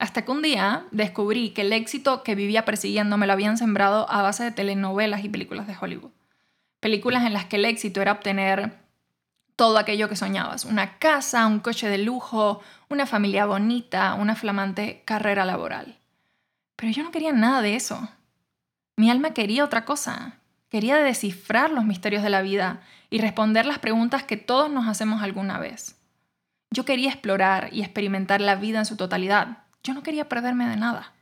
Hasta 0.00 0.24
que 0.24 0.32
un 0.32 0.42
día 0.42 0.86
descubrí 0.90 1.50
que 1.50 1.60
el 1.60 1.72
éxito 1.72 2.24
que 2.24 2.34
vivía 2.34 2.64
persiguiendo 2.64 3.18
me 3.18 3.28
lo 3.28 3.34
habían 3.34 3.56
sembrado 3.56 4.10
a 4.10 4.22
base 4.22 4.42
de 4.42 4.50
telenovelas 4.50 5.22
y 5.22 5.28
películas 5.28 5.68
de 5.68 5.76
Hollywood. 5.80 6.10
Películas 6.80 7.24
en 7.24 7.34
las 7.34 7.44
que 7.44 7.56
el 7.56 7.66
éxito 7.66 8.02
era 8.02 8.12
obtener 8.12 8.80
todo 9.60 9.76
aquello 9.76 10.08
que 10.08 10.16
soñabas. 10.16 10.64
Una 10.64 10.96
casa, 10.96 11.46
un 11.46 11.60
coche 11.60 11.86
de 11.86 11.98
lujo, 11.98 12.62
una 12.88 13.04
familia 13.04 13.44
bonita, 13.44 14.14
una 14.14 14.34
flamante 14.34 15.02
carrera 15.04 15.44
laboral. 15.44 15.98
Pero 16.76 16.92
yo 16.92 17.02
no 17.02 17.10
quería 17.10 17.34
nada 17.34 17.60
de 17.60 17.76
eso. 17.76 18.08
Mi 18.96 19.10
alma 19.10 19.34
quería 19.34 19.62
otra 19.62 19.84
cosa. 19.84 20.38
Quería 20.70 20.96
descifrar 20.96 21.72
los 21.72 21.84
misterios 21.84 22.22
de 22.22 22.30
la 22.30 22.40
vida 22.40 22.80
y 23.10 23.18
responder 23.20 23.66
las 23.66 23.78
preguntas 23.78 24.22
que 24.22 24.38
todos 24.38 24.70
nos 24.70 24.88
hacemos 24.88 25.22
alguna 25.22 25.58
vez. 25.58 26.00
Yo 26.70 26.86
quería 26.86 27.10
explorar 27.10 27.68
y 27.70 27.82
experimentar 27.82 28.40
la 28.40 28.54
vida 28.54 28.78
en 28.78 28.86
su 28.86 28.96
totalidad. 28.96 29.58
Yo 29.84 29.92
no 29.92 30.02
quería 30.02 30.26
perderme 30.26 30.70
de 30.70 30.76
nada. 30.76 31.12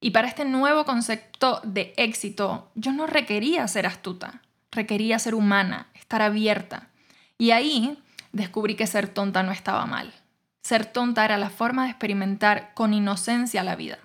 Y 0.00 0.10
para 0.10 0.28
este 0.28 0.44
nuevo 0.44 0.84
concepto 0.84 1.62
de 1.64 1.94
éxito, 1.96 2.70
yo 2.74 2.92
no 2.92 3.06
requería 3.06 3.66
ser 3.68 3.86
astuta, 3.86 4.42
requería 4.70 5.18
ser 5.18 5.34
humana, 5.34 5.86
estar 5.94 6.20
abierta, 6.20 6.89
y 7.40 7.52
ahí 7.52 7.98
descubrí 8.32 8.76
que 8.76 8.86
ser 8.86 9.08
tonta 9.08 9.42
no 9.42 9.50
estaba 9.50 9.86
mal. 9.86 10.12
Ser 10.62 10.84
tonta 10.84 11.24
era 11.24 11.38
la 11.38 11.48
forma 11.48 11.84
de 11.84 11.90
experimentar 11.90 12.74
con 12.74 12.92
inocencia 12.92 13.64
la 13.64 13.76
vida, 13.76 13.98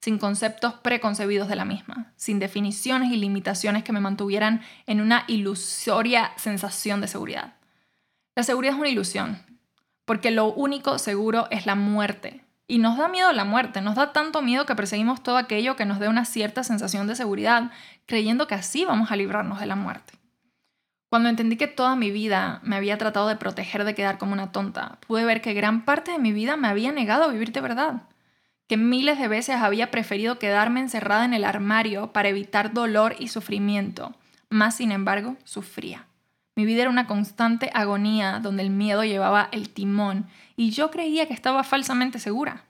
sin 0.00 0.16
conceptos 0.16 0.72
preconcebidos 0.72 1.48
de 1.48 1.56
la 1.56 1.66
misma, 1.66 2.14
sin 2.16 2.38
definiciones 2.38 3.12
y 3.12 3.18
limitaciones 3.18 3.84
que 3.84 3.92
me 3.92 4.00
mantuvieran 4.00 4.62
en 4.86 5.02
una 5.02 5.24
ilusoria 5.28 6.32
sensación 6.36 7.02
de 7.02 7.08
seguridad. 7.08 7.56
La 8.34 8.42
seguridad 8.42 8.72
es 8.72 8.80
una 8.80 8.88
ilusión, 8.88 9.38
porque 10.06 10.30
lo 10.30 10.46
único 10.46 10.98
seguro 10.98 11.46
es 11.50 11.66
la 11.66 11.74
muerte. 11.74 12.42
Y 12.66 12.78
nos 12.78 12.96
da 12.96 13.08
miedo 13.08 13.32
la 13.32 13.44
muerte, 13.44 13.82
nos 13.82 13.96
da 13.96 14.14
tanto 14.14 14.40
miedo 14.40 14.64
que 14.64 14.74
perseguimos 14.74 15.22
todo 15.22 15.36
aquello 15.36 15.76
que 15.76 15.84
nos 15.84 16.00
dé 16.00 16.08
una 16.08 16.24
cierta 16.24 16.64
sensación 16.64 17.06
de 17.06 17.16
seguridad, 17.16 17.70
creyendo 18.06 18.46
que 18.46 18.54
así 18.54 18.86
vamos 18.86 19.10
a 19.10 19.16
librarnos 19.16 19.60
de 19.60 19.66
la 19.66 19.76
muerte. 19.76 20.17
Cuando 21.08 21.30
entendí 21.30 21.56
que 21.56 21.68
toda 21.68 21.96
mi 21.96 22.10
vida 22.10 22.60
me 22.62 22.76
había 22.76 22.98
tratado 22.98 23.28
de 23.28 23.36
proteger 23.36 23.84
de 23.84 23.94
quedar 23.94 24.18
como 24.18 24.34
una 24.34 24.52
tonta, 24.52 24.98
pude 25.06 25.24
ver 25.24 25.40
que 25.40 25.54
gran 25.54 25.84
parte 25.84 26.12
de 26.12 26.18
mi 26.18 26.32
vida 26.32 26.56
me 26.56 26.68
había 26.68 26.92
negado 26.92 27.24
a 27.24 27.28
vivir 27.28 27.52
de 27.52 27.62
verdad, 27.62 28.02
que 28.66 28.76
miles 28.76 29.18
de 29.18 29.28
veces 29.28 29.56
había 29.56 29.90
preferido 29.90 30.38
quedarme 30.38 30.80
encerrada 30.80 31.24
en 31.24 31.32
el 31.32 31.44
armario 31.44 32.12
para 32.12 32.28
evitar 32.28 32.74
dolor 32.74 33.16
y 33.18 33.28
sufrimiento, 33.28 34.14
más 34.50 34.76
sin 34.76 34.92
embargo 34.92 35.36
sufría. 35.44 36.06
Mi 36.54 36.66
vida 36.66 36.82
era 36.82 36.90
una 36.90 37.06
constante 37.06 37.70
agonía 37.72 38.40
donde 38.40 38.62
el 38.62 38.70
miedo 38.70 39.04
llevaba 39.04 39.48
el 39.52 39.70
timón 39.70 40.26
y 40.56 40.70
yo 40.70 40.90
creía 40.90 41.26
que 41.26 41.32
estaba 41.32 41.64
falsamente 41.64 42.18
segura. 42.18 42.64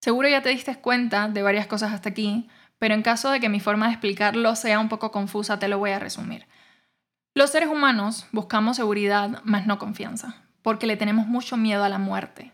Seguro 0.00 0.28
ya 0.28 0.42
te 0.42 0.50
diste 0.50 0.76
cuenta 0.76 1.28
de 1.28 1.42
varias 1.42 1.66
cosas 1.66 1.92
hasta 1.92 2.10
aquí, 2.10 2.48
pero 2.78 2.94
en 2.94 3.02
caso 3.02 3.30
de 3.30 3.40
que 3.40 3.48
mi 3.48 3.58
forma 3.58 3.86
de 3.86 3.92
explicarlo 3.92 4.54
sea 4.54 4.78
un 4.78 4.88
poco 4.88 5.10
confusa, 5.10 5.58
te 5.58 5.66
lo 5.66 5.78
voy 5.78 5.90
a 5.90 5.98
resumir. 5.98 6.46
Los 7.34 7.50
seres 7.50 7.70
humanos 7.70 8.26
buscamos 8.30 8.76
seguridad, 8.76 9.42
más 9.44 9.66
no 9.66 9.78
confianza, 9.78 10.42
porque 10.60 10.86
le 10.86 10.98
tenemos 10.98 11.26
mucho 11.26 11.56
miedo 11.56 11.82
a 11.82 11.88
la 11.88 11.96
muerte. 11.96 12.52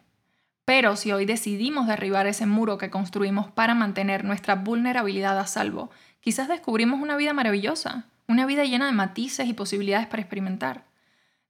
Pero 0.64 0.94
si 0.94 1.10
hoy 1.10 1.24
decidimos 1.24 1.88
derribar 1.88 2.28
ese 2.28 2.46
muro 2.46 2.78
que 2.78 2.88
construimos 2.88 3.50
para 3.50 3.74
mantener 3.74 4.24
nuestra 4.24 4.54
vulnerabilidad 4.54 5.36
a 5.36 5.46
salvo, 5.48 5.90
quizás 6.20 6.46
descubrimos 6.46 7.00
una 7.00 7.16
vida 7.16 7.32
maravillosa, 7.32 8.06
una 8.28 8.46
vida 8.46 8.64
llena 8.64 8.86
de 8.86 8.92
matices 8.92 9.48
y 9.48 9.52
posibilidades 9.52 10.06
para 10.06 10.22
experimentar. 10.22 10.84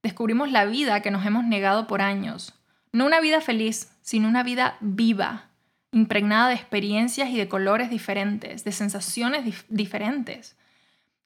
Descubrimos 0.01 0.51
la 0.51 0.65
vida 0.65 1.01
que 1.01 1.11
nos 1.11 1.23
hemos 1.23 1.43
negado 1.43 1.85
por 1.85 2.01
años. 2.01 2.55
No 2.93 3.05
una 3.05 3.19
vida 3.19 3.41
feliz, 3.41 3.91
sino 4.01 4.27
una 4.27 4.41
vida 4.41 4.77
viva, 4.79 5.49
impregnada 5.91 6.47
de 6.47 6.55
experiencias 6.55 7.29
y 7.29 7.37
de 7.37 7.47
colores 7.47 7.91
diferentes, 7.91 8.63
de 8.63 8.71
sensaciones 8.71 9.65
diferentes. 9.67 10.57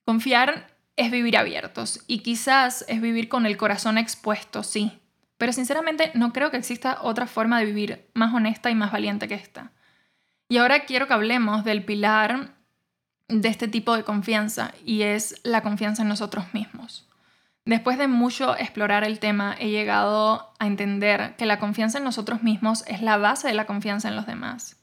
Confiar 0.04 0.73
es 0.96 1.12
vivir 1.12 1.38
abiertos 1.38 2.04
y 2.08 2.20
quizás 2.20 2.86
es 2.88 3.02
vivir 3.02 3.30
con 3.30 3.46
el 3.46 3.58
corazón 3.58 3.98
expuesto, 3.98 4.64
sí. 4.64 5.00
Pero 5.38 5.52
sinceramente 5.52 6.12
no 6.14 6.32
creo 6.32 6.52
que 6.52 6.58
exista 6.58 7.00
otra 7.02 7.28
forma 7.28 7.60
de 7.60 7.66
vivir 7.66 8.10
más 8.14 8.34
honesta 8.34 8.70
y 8.70 8.76
más 8.76 8.92
valiente 8.92 9.28
que 9.28 9.36
esta. 9.36 9.72
Y 10.48 10.58
ahora 10.58 10.86
quiero 10.86 11.08
que 11.08 11.14
hablemos 11.14 11.64
del 11.64 11.84
pilar 11.84 12.56
de 13.28 13.50
este 13.50 13.68
tipo 13.68 13.96
de 13.96 14.04
confianza 14.04 14.74
y 14.86 15.02
es 15.02 15.42
la 15.44 15.62
confianza 15.62 16.04
en 16.04 16.10
nosotros 16.10 16.54
mismos. 16.54 17.10
Después 17.66 17.98
de 17.98 18.08
mucho 18.08 18.58
explorar 18.58 19.04
el 19.04 19.20
tema, 19.20 19.56
he 19.58 19.70
llegado 19.70 20.54
a 20.60 20.68
entender 20.68 21.36
que 21.38 21.46
la 21.46 21.60
confianza 21.60 21.98
en 21.98 22.04
nosotros 22.04 22.44
mismos 22.44 22.84
es 22.88 23.02
la 23.02 23.18
base 23.18 23.48
de 23.48 23.54
la 23.54 23.66
confianza 23.66 24.10
en 24.10 24.16
los 24.16 24.28
demás 24.28 24.78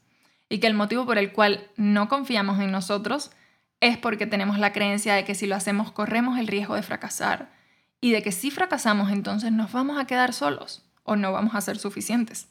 y 0.49 0.59
que 0.59 0.67
el 0.67 0.73
motivo 0.73 1.05
por 1.05 1.17
el 1.17 1.31
cual 1.31 1.69
no 1.77 2.09
confiamos 2.09 2.59
en 2.59 2.71
nosotros 2.71 3.31
es 3.81 3.97
porque 3.97 4.27
tenemos 4.27 4.59
la 4.59 4.71
creencia 4.71 5.15
de 5.15 5.25
que 5.25 5.35
si 5.35 5.47
lo 5.47 5.55
hacemos 5.55 5.91
corremos 5.91 6.39
el 6.39 6.47
riesgo 6.47 6.75
de 6.75 6.83
fracasar 6.83 7.51
y 7.99 8.11
de 8.11 8.21
que 8.21 8.31
si 8.31 8.51
fracasamos 8.51 9.11
entonces 9.11 9.51
nos 9.51 9.71
vamos 9.71 9.99
a 9.99 10.05
quedar 10.05 10.33
solos 10.33 10.83
o 11.03 11.15
no 11.15 11.31
vamos 11.31 11.55
a 11.55 11.61
ser 11.61 11.77
suficientes. 11.77 12.47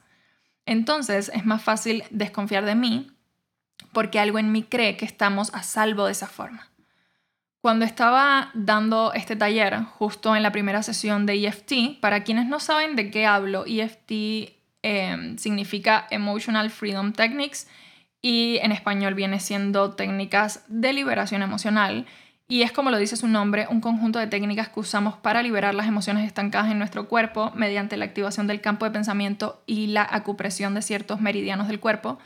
Entonces 0.66 1.30
es 1.32 1.46
más 1.46 1.62
fácil 1.62 2.04
desconfiar 2.10 2.64
de 2.64 2.74
mí 2.74 3.12
porque 3.92 4.18
algo 4.18 4.38
en 4.38 4.52
mí 4.52 4.64
cree 4.64 4.96
que 4.96 5.04
estamos 5.04 5.54
a 5.54 5.62
salvo 5.62 6.06
de 6.06 6.12
esa 6.12 6.26
forma. 6.26 6.68
Cuando 7.60 7.84
estaba 7.84 8.50
dando 8.54 9.12
este 9.12 9.36
taller, 9.36 9.82
justo 9.84 10.34
en 10.34 10.42
la 10.42 10.52
primera 10.52 10.82
sesión 10.82 11.26
de 11.26 11.46
EFT, 11.46 12.00
para 12.00 12.24
quienes 12.24 12.46
no 12.46 12.58
saben 12.58 12.96
de 12.96 13.10
qué 13.10 13.26
hablo, 13.26 13.64
EFT 13.66 14.10
eh, 14.82 15.34
significa 15.36 16.06
Emotional 16.10 16.70
Freedom 16.70 17.12
Techniques 17.12 17.68
y 18.22 18.58
en 18.62 18.72
español 18.72 19.14
viene 19.14 19.40
siendo 19.40 19.92
técnicas 19.92 20.64
de 20.68 20.92
liberación 20.92 21.42
emocional. 21.42 22.06
y 22.48 22.62
es 22.62 22.72
como 22.72 22.90
lo 22.90 22.98
dice 22.98 23.16
su 23.16 23.28
nombre, 23.28 23.68
un 23.70 23.80
conjunto 23.80 24.18
de 24.18 24.26
técnicas 24.26 24.68
que 24.68 24.80
usamos 24.80 25.16
para 25.16 25.40
liberar 25.40 25.72
las 25.72 25.86
emociones 25.86 26.26
estancadas 26.26 26.68
en 26.72 26.78
nuestro 26.78 27.08
cuerpo 27.08 27.52
mediante 27.54 27.96
la 27.96 28.06
activación 28.06 28.48
del 28.48 28.60
campo 28.60 28.84
de 28.84 28.90
pensamiento 28.90 29.62
y 29.66 29.86
la 29.86 30.04
acupresión 30.10 30.74
de 30.74 30.82
ciertos 30.82 31.20
meridianos 31.20 31.68
del 31.68 31.78
cuerpo, 31.78 32.18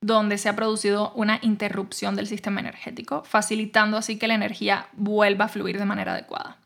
donde 0.00 0.38
se 0.38 0.48
ha 0.48 0.54
producido 0.54 1.12
una 1.14 1.40
interrupción 1.42 2.14
del 2.14 2.28
sistema 2.28 2.60
energético, 2.60 3.24
facilitando 3.24 3.96
así 3.96 4.18
que 4.18 4.28
la 4.28 4.34
energía 4.34 4.86
vuelva 4.92 5.46
a 5.46 5.48
fluir 5.48 5.78
de 5.78 5.84
manera 5.84 6.12
adecuada. 6.12 6.58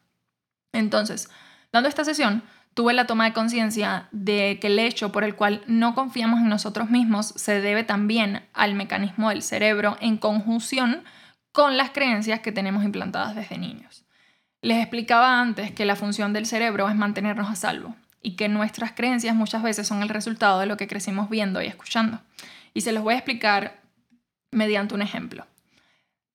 Entonces, 0.74 1.30
dando 1.72 1.88
esta 1.88 2.04
sesión, 2.04 2.42
tuve 2.76 2.92
la 2.92 3.06
toma 3.06 3.24
de 3.24 3.32
conciencia 3.32 4.06
de 4.12 4.58
que 4.60 4.66
el 4.66 4.78
hecho 4.78 5.10
por 5.10 5.24
el 5.24 5.34
cual 5.34 5.62
no 5.66 5.94
confiamos 5.94 6.40
en 6.40 6.50
nosotros 6.50 6.90
mismos 6.90 7.28
se 7.28 7.62
debe 7.62 7.84
también 7.84 8.42
al 8.52 8.74
mecanismo 8.74 9.30
del 9.30 9.40
cerebro 9.40 9.96
en 10.02 10.18
conjunción 10.18 11.02
con 11.52 11.78
las 11.78 11.88
creencias 11.92 12.40
que 12.40 12.52
tenemos 12.52 12.84
implantadas 12.84 13.34
desde 13.34 13.56
niños. 13.56 14.04
Les 14.60 14.76
explicaba 14.76 15.40
antes 15.40 15.72
que 15.72 15.86
la 15.86 15.96
función 15.96 16.34
del 16.34 16.44
cerebro 16.44 16.86
es 16.90 16.94
mantenernos 16.94 17.48
a 17.48 17.56
salvo 17.56 17.96
y 18.20 18.36
que 18.36 18.50
nuestras 18.50 18.92
creencias 18.92 19.34
muchas 19.34 19.62
veces 19.62 19.88
son 19.88 20.02
el 20.02 20.10
resultado 20.10 20.60
de 20.60 20.66
lo 20.66 20.76
que 20.76 20.86
crecimos 20.86 21.30
viendo 21.30 21.62
y 21.62 21.66
escuchando. 21.66 22.20
Y 22.74 22.82
se 22.82 22.92
los 22.92 23.02
voy 23.02 23.14
a 23.14 23.18
explicar 23.18 23.80
mediante 24.50 24.94
un 24.94 25.00
ejemplo. 25.00 25.46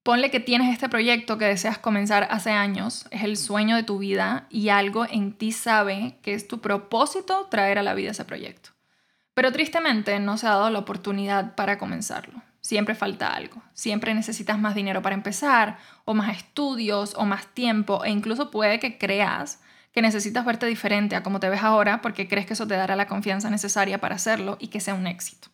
Ponle 0.04 0.32
que 0.32 0.40
tienes 0.40 0.74
este 0.74 0.90
proyecto 0.90 1.38
que 1.38 1.46
deseas 1.46 1.78
comenzar 1.78 2.28
hace 2.32 2.50
años, 2.50 3.06
es 3.12 3.24
el 3.24 3.38
sueño 3.38 3.76
de 3.76 3.84
tu 3.84 4.00
vida 4.00 4.48
y 4.50 4.70
algo 4.70 5.06
en 5.08 5.34
ti 5.34 5.52
sabe 5.52 6.18
que 6.24 6.34
es 6.34 6.48
tu 6.48 6.60
propósito 6.60 7.48
traer 7.52 7.78
a 7.78 7.84
la 7.84 7.94
vida 7.94 8.10
ese 8.10 8.26
proyecto. 8.26 8.72
Pero 9.36 9.52
tristemente 9.52 10.20
no 10.20 10.38
se 10.38 10.48
ha 10.48 10.52
dado 10.52 10.72
la 10.72 10.80
oportunidad 10.80 11.54
para 11.54 11.78
comenzarlo. 11.78 12.42
Siempre 12.62 12.96
falta 12.96 13.34
algo. 13.34 13.62
Siempre 13.74 14.16
necesitas 14.16 14.58
más 14.58 14.74
dinero 14.74 15.04
para 15.04 15.16
empezar, 15.16 15.78
o 16.04 16.16
más 16.16 16.36
estudios, 16.36 17.14
o 17.16 17.26
más 17.26 17.46
tiempo, 17.54 18.04
e 18.04 18.10
incluso 18.10 18.50
puede 18.50 18.80
que 18.80 18.98
creas 18.98 19.62
que 19.92 20.02
necesitas 20.02 20.46
verte 20.46 20.66
diferente 20.66 21.16
a 21.16 21.22
como 21.22 21.40
te 21.40 21.50
ves 21.50 21.62
ahora 21.62 22.02
porque 22.02 22.28
crees 22.28 22.48
que 22.48 22.54
eso 22.54 22.68
te 22.68 22.76
dará 22.76 22.96
la 22.96 23.08
confianza 23.08 23.52
necesaria 23.52 24.00
para 24.00 24.16
hacerlo 24.16 24.58
y 24.60 24.70
que 24.70 24.80
sea 24.80 24.96
un 24.96 25.06
éxito. 25.06 25.50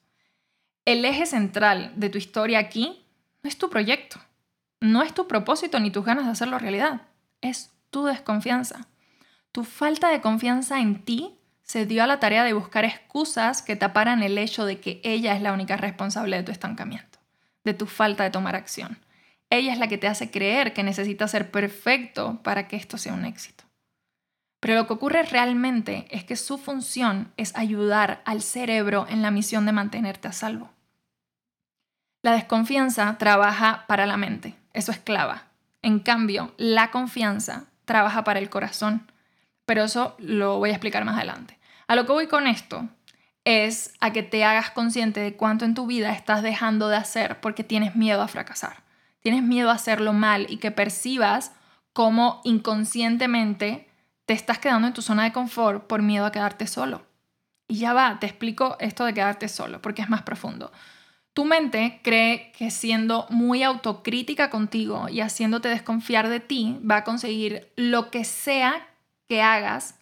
El 0.86 1.04
eje 1.04 1.26
central 1.26 1.92
de 1.96 2.10
tu 2.10 2.18
historia 2.18 2.60
aquí 2.60 3.06
no 3.44 3.50
es 3.50 3.58
tu 3.58 3.70
proyecto, 3.70 4.20
no 4.80 5.04
es 5.04 5.14
tu 5.14 5.28
propósito 5.28 5.80
ni 5.80 5.92
tus 5.92 6.06
ganas 6.06 6.26
de 6.26 6.32
hacerlo 6.32 6.60
realidad, 6.60 7.02
es 7.42 7.72
tu 7.90 8.06
desconfianza. 8.06 8.88
Tu 9.52 9.64
falta 9.64 10.10
de 10.10 10.22
confianza 10.22 10.80
en 10.80 11.04
ti 11.04 11.38
se 11.64 11.86
dio 11.86 12.04
a 12.04 12.08
la 12.08 12.20
tarea 12.20 12.44
de 12.44 12.54
buscar 12.54 12.86
excusas 12.86 13.62
que 13.62 13.76
taparan 13.76 14.24
el 14.24 14.38
hecho 14.38 14.66
de 14.66 14.80
que 14.80 15.02
ella 15.04 15.36
es 15.36 15.42
la 15.42 15.54
única 15.54 15.78
responsable 15.78 16.38
de 16.38 16.44
tu 16.44 16.52
estancamiento, 16.52 17.20
de 17.64 17.74
tu 17.74 17.88
falta 17.88 18.24
de 18.24 18.30
tomar 18.30 18.56
acción. 18.56 19.00
Ella 19.50 19.74
es 19.74 19.80
la 19.80 19.88
que 19.88 19.98
te 19.98 20.08
hace 20.08 20.32
creer 20.32 20.74
que 20.74 20.84
necesitas 20.84 21.32
ser 21.32 21.52
perfecto 21.52 22.42
para 22.44 22.68
que 22.68 22.76
esto 22.76 22.98
sea 22.98 23.14
un 23.14 23.26
éxito. 23.26 23.64
Pero 24.60 24.76
lo 24.76 24.88
que 24.88 24.94
ocurre 24.94 25.24
realmente 25.24 26.08
es 26.10 26.24
que 26.24 26.36
su 26.36 26.58
función 26.58 27.32
es 27.38 27.56
ayudar 27.56 28.22
al 28.26 28.42
cerebro 28.42 29.06
en 29.10 29.22
la 29.22 29.32
misión 29.32 29.66
de 29.66 29.72
mantenerte 29.72 30.28
a 30.28 30.34
salvo. 30.34 30.70
La 32.24 32.32
desconfianza 32.32 33.18
trabaja 33.18 33.86
para 33.88 34.06
la 34.06 34.18
mente, 34.18 34.56
eso 34.78 34.92
es 34.92 35.00
clava. 35.00 35.48
En 35.82 36.00
cambio, 36.00 36.54
la 36.58 36.92
confianza 36.92 37.66
trabaja 37.86 38.24
para 38.24 38.40
el 38.40 38.50
corazón. 38.50 39.12
Pero 39.66 39.84
eso 39.84 40.16
lo 40.20 40.60
voy 40.60 40.70
a 40.70 40.74
explicar 40.74 41.04
más 41.04 41.18
adelante. 41.18 41.58
A 41.88 41.96
lo 41.96 42.06
que 42.06 42.12
voy 42.12 42.28
con 42.28 42.48
esto 42.48 42.88
es 43.44 43.94
a 44.00 44.14
que 44.14 44.24
te 44.24 44.46
hagas 44.46 44.72
consciente 44.72 45.20
de 45.20 45.36
cuánto 45.36 45.66
en 45.66 45.74
tu 45.74 45.88
vida 45.88 46.12
estás 46.12 46.44
dejando 46.44 46.90
de 46.90 46.98
hacer 46.98 47.42
porque 47.42 47.64
tienes 47.64 47.96
miedo 47.96 48.22
a 48.22 48.28
fracasar. 48.28 48.84
Tienes 49.20 49.42
miedo 49.42 49.70
a 49.70 49.74
hacerlo 49.74 50.14
mal 50.14 50.46
y 50.50 50.58
que 50.58 50.72
percibas 50.72 51.54
cómo 51.92 52.42
inconscientemente 52.44 53.90
te 54.26 54.34
estás 54.34 54.60
quedando 54.60 54.88
en 54.88 54.94
tu 54.94 55.02
zona 55.02 55.24
de 55.24 55.34
confort 55.34 55.88
por 55.88 56.02
miedo 56.02 56.26
a 56.26 56.32
quedarte 56.32 56.68
solo. 56.68 57.06
Y 57.68 57.80
ya 57.80 57.94
va, 57.94 58.20
te 58.20 58.28
explico 58.28 58.78
esto 58.80 59.06
de 59.06 59.14
quedarte 59.14 59.48
solo 59.48 59.82
porque 59.82 60.02
es 60.02 60.10
más 60.10 60.22
profundo. 60.22 60.72
Tu 61.38 61.46
mente 61.46 62.00
cree 62.02 62.52
que 62.58 62.72
siendo 62.72 63.28
muy 63.30 63.62
autocrítica 63.62 64.50
contigo 64.50 65.08
y 65.08 65.22
haciéndote 65.22 65.70
desconfiar 65.70 66.30
de 66.30 66.40
ti, 66.40 66.80
va 66.80 66.96
a 66.96 67.04
conseguir 67.04 67.72
lo 67.76 68.10
que 68.10 68.24
sea 68.24 68.88
que 69.30 69.44
hagas 69.44 70.00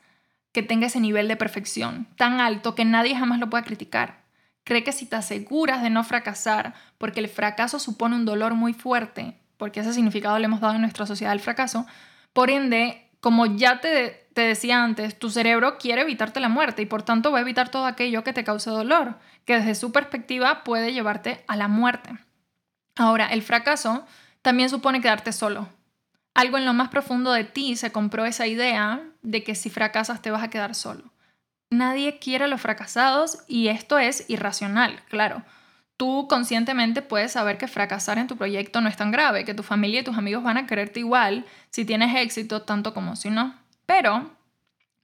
que 0.54 0.64
tenga 0.64 0.88
ese 0.88 1.02
nivel 1.02 1.28
de 1.28 1.36
perfección 1.36 2.08
tan 2.16 2.40
alto 2.40 2.74
que 2.74 2.86
nadie 2.86 3.18
jamás 3.18 3.40
lo 3.40 3.50
pueda 3.50 3.66
criticar. 3.66 4.22
Cree 4.64 4.86
que 4.86 4.94
si 4.94 5.08
te 5.08 5.18
aseguras 5.18 5.84
de 5.84 5.90
no 5.90 6.06
fracasar, 6.06 6.74
porque 6.98 7.20
el 7.20 7.28
fracaso 7.28 7.80
supone 7.80 8.16
un 8.16 8.24
dolor 8.24 8.54
muy 8.54 8.72
fuerte, 8.72 9.36
porque 9.58 9.82
ese 9.82 9.92
significado 9.92 10.40
le 10.40 10.46
hemos 10.46 10.62
dado 10.62 10.76
en 10.76 10.82
nuestra 10.84 11.06
sociedad 11.06 11.34
al 11.34 11.42
fracaso, 11.42 11.86
por 12.32 12.50
ende, 12.50 13.10
como 13.20 13.46
ya 13.46 13.82
te 13.82 14.25
te 14.36 14.42
decía 14.42 14.84
antes, 14.84 15.18
tu 15.18 15.30
cerebro 15.30 15.78
quiere 15.78 16.02
evitarte 16.02 16.42
la 16.42 16.50
muerte 16.50 16.82
y 16.82 16.86
por 16.86 17.04
tanto 17.04 17.32
va 17.32 17.38
a 17.38 17.42
evitar 17.42 17.70
todo 17.70 17.86
aquello 17.86 18.26
que 18.26 18.34
te 18.34 18.44
cause 18.44 18.70
dolor, 18.70 19.18
que 19.46 19.56
desde 19.56 19.76
su 19.76 19.94
perspectiva 19.94 20.66
puede 20.66 20.92
llevarte 20.92 21.46
a 21.48 21.56
la 21.56 21.70
muerte. 21.70 22.10
Ahora, 22.98 23.28
el 23.28 23.42
fracaso 23.42 24.06
también 24.42 24.70
supone 24.70 25.00
quedarte 25.00 25.32
solo. 25.32 25.70
Algo 26.34 26.58
en 26.58 26.66
lo 26.66 26.74
más 26.74 26.90
profundo 26.90 27.32
de 27.32 27.46
ti 27.46 27.78
se 27.78 27.94
compró 27.94 28.26
esa 28.26 28.46
idea 28.46 29.02
de 29.22 29.42
que 29.46 29.56
si 29.56 29.70
fracasas 29.70 30.22
te 30.22 30.32
vas 30.32 30.44
a 30.44 30.50
quedar 30.50 30.76
solo. 30.76 31.14
Nadie 31.70 32.20
quiere 32.20 32.44
a 32.44 32.50
los 32.50 32.60
fracasados 32.60 33.40
y 33.48 33.70
esto 33.70 34.00
es 34.00 34.26
irracional, 34.28 35.02
claro. 35.08 35.44
Tú 35.96 36.28
conscientemente 36.28 37.02
puedes 37.02 37.32
saber 37.32 37.58
que 37.58 37.70
fracasar 37.70 38.18
en 38.18 38.28
tu 38.28 38.36
proyecto 38.36 38.82
no 38.82 38.90
es 38.90 38.98
tan 38.98 39.12
grave, 39.12 39.46
que 39.46 39.54
tu 39.54 39.64
familia 39.64 40.02
y 40.02 40.04
tus 40.04 40.18
amigos 40.18 40.44
van 40.44 40.58
a 40.58 40.68
quererte 40.68 41.00
igual 41.00 41.46
si 41.70 41.86
tienes 41.86 42.14
éxito 42.18 42.64
tanto 42.64 42.94
como 42.94 43.16
si 43.16 43.30
no. 43.30 43.56
Pero 43.86 44.32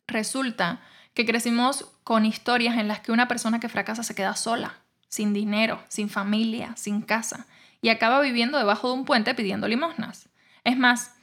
resulta 0.07 0.81
que 1.13 1.25
crecimos 1.25 1.91
con 2.03 2.25
historias 2.25 2.77
en 2.77 2.87
las 2.87 2.99
que 2.99 3.11
una 3.11 3.27
persona 3.27 3.59
que 3.59 3.69
fracasa 3.69 4.03
se 4.03 4.15
queda 4.15 4.35
sola, 4.35 4.75
sin 5.07 5.33
dinero, 5.33 5.83
sin 5.87 6.09
familia, 6.09 6.73
sin 6.75 7.01
casa, 7.01 7.47
y 7.81 7.89
acaba 7.89 8.21
viviendo 8.21 8.57
debajo 8.57 8.87
de 8.87 8.93
un 8.93 9.05
puente 9.05 9.33
pidiendo 9.35 9.67
limosnas. 9.67 10.29
Es 10.63 10.77
más, 10.77 11.15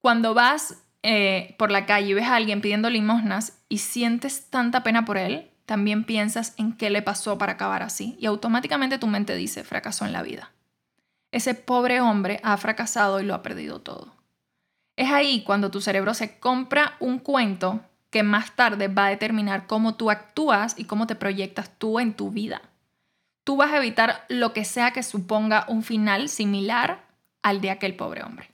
cuando 0.00 0.34
vas 0.34 0.82
eh, 1.02 1.54
por 1.58 1.70
la 1.70 1.86
calle 1.86 2.10
y 2.10 2.14
ves 2.14 2.26
a 2.26 2.36
alguien 2.36 2.60
pidiendo 2.60 2.90
limosnas 2.90 3.58
y 3.68 3.78
sientes 3.78 4.50
tanta 4.50 4.82
pena 4.82 5.04
por 5.04 5.18
él, 5.18 5.50
también 5.66 6.04
piensas 6.04 6.54
en 6.56 6.72
qué 6.72 6.90
le 6.90 7.02
pasó 7.02 7.38
para 7.38 7.52
acabar 7.52 7.82
así 7.82 8.16
y 8.20 8.26
automáticamente 8.26 8.98
tu 8.98 9.08
mente 9.08 9.34
dice, 9.34 9.64
fracasó 9.64 10.06
en 10.06 10.12
la 10.12 10.22
vida. 10.22 10.52
Ese 11.32 11.54
pobre 11.54 12.00
hombre 12.00 12.40
ha 12.42 12.56
fracasado 12.56 13.20
y 13.20 13.24
lo 13.24 13.34
ha 13.34 13.42
perdido 13.42 13.80
todo. 13.80 14.15
Es 14.96 15.10
ahí 15.10 15.42
cuando 15.44 15.70
tu 15.70 15.80
cerebro 15.80 16.14
se 16.14 16.38
compra 16.38 16.96
un 17.00 17.18
cuento 17.18 17.80
que 18.10 18.22
más 18.22 18.56
tarde 18.56 18.88
va 18.88 19.06
a 19.06 19.10
determinar 19.10 19.66
cómo 19.66 19.94
tú 19.94 20.10
actúas 20.10 20.74
y 20.78 20.84
cómo 20.84 21.06
te 21.06 21.14
proyectas 21.14 21.70
tú 21.78 22.00
en 22.00 22.14
tu 22.14 22.30
vida. 22.30 22.62
Tú 23.44 23.56
vas 23.56 23.72
a 23.72 23.76
evitar 23.76 24.24
lo 24.28 24.52
que 24.52 24.64
sea 24.64 24.92
que 24.92 25.02
suponga 25.02 25.66
un 25.68 25.82
final 25.82 26.28
similar 26.28 27.04
al 27.42 27.60
de 27.60 27.70
aquel 27.70 27.94
pobre 27.94 28.22
hombre. 28.22 28.50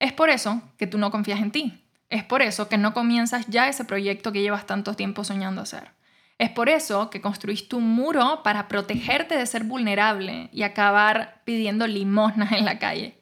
Es 0.00 0.12
por 0.12 0.28
eso 0.28 0.60
que 0.76 0.86
tú 0.86 0.98
no 0.98 1.10
confías 1.10 1.40
en 1.40 1.52
ti. 1.52 1.80
Es 2.10 2.24
por 2.24 2.42
eso 2.42 2.68
que 2.68 2.76
no 2.76 2.92
comienzas 2.92 3.46
ya 3.46 3.68
ese 3.68 3.84
proyecto 3.84 4.32
que 4.32 4.42
llevas 4.42 4.66
tanto 4.66 4.94
tiempo 4.94 5.24
soñando 5.24 5.62
hacer. 5.62 5.92
Es 6.38 6.50
por 6.50 6.68
eso 6.68 7.10
que 7.10 7.20
construiste 7.20 7.76
un 7.76 7.88
muro 7.88 8.42
para 8.42 8.68
protegerte 8.68 9.36
de 9.36 9.46
ser 9.46 9.64
vulnerable 9.64 10.48
y 10.52 10.64
acabar 10.64 11.40
pidiendo 11.44 11.86
limosnas 11.86 12.52
en 12.52 12.64
la 12.64 12.78
calle. 12.78 13.16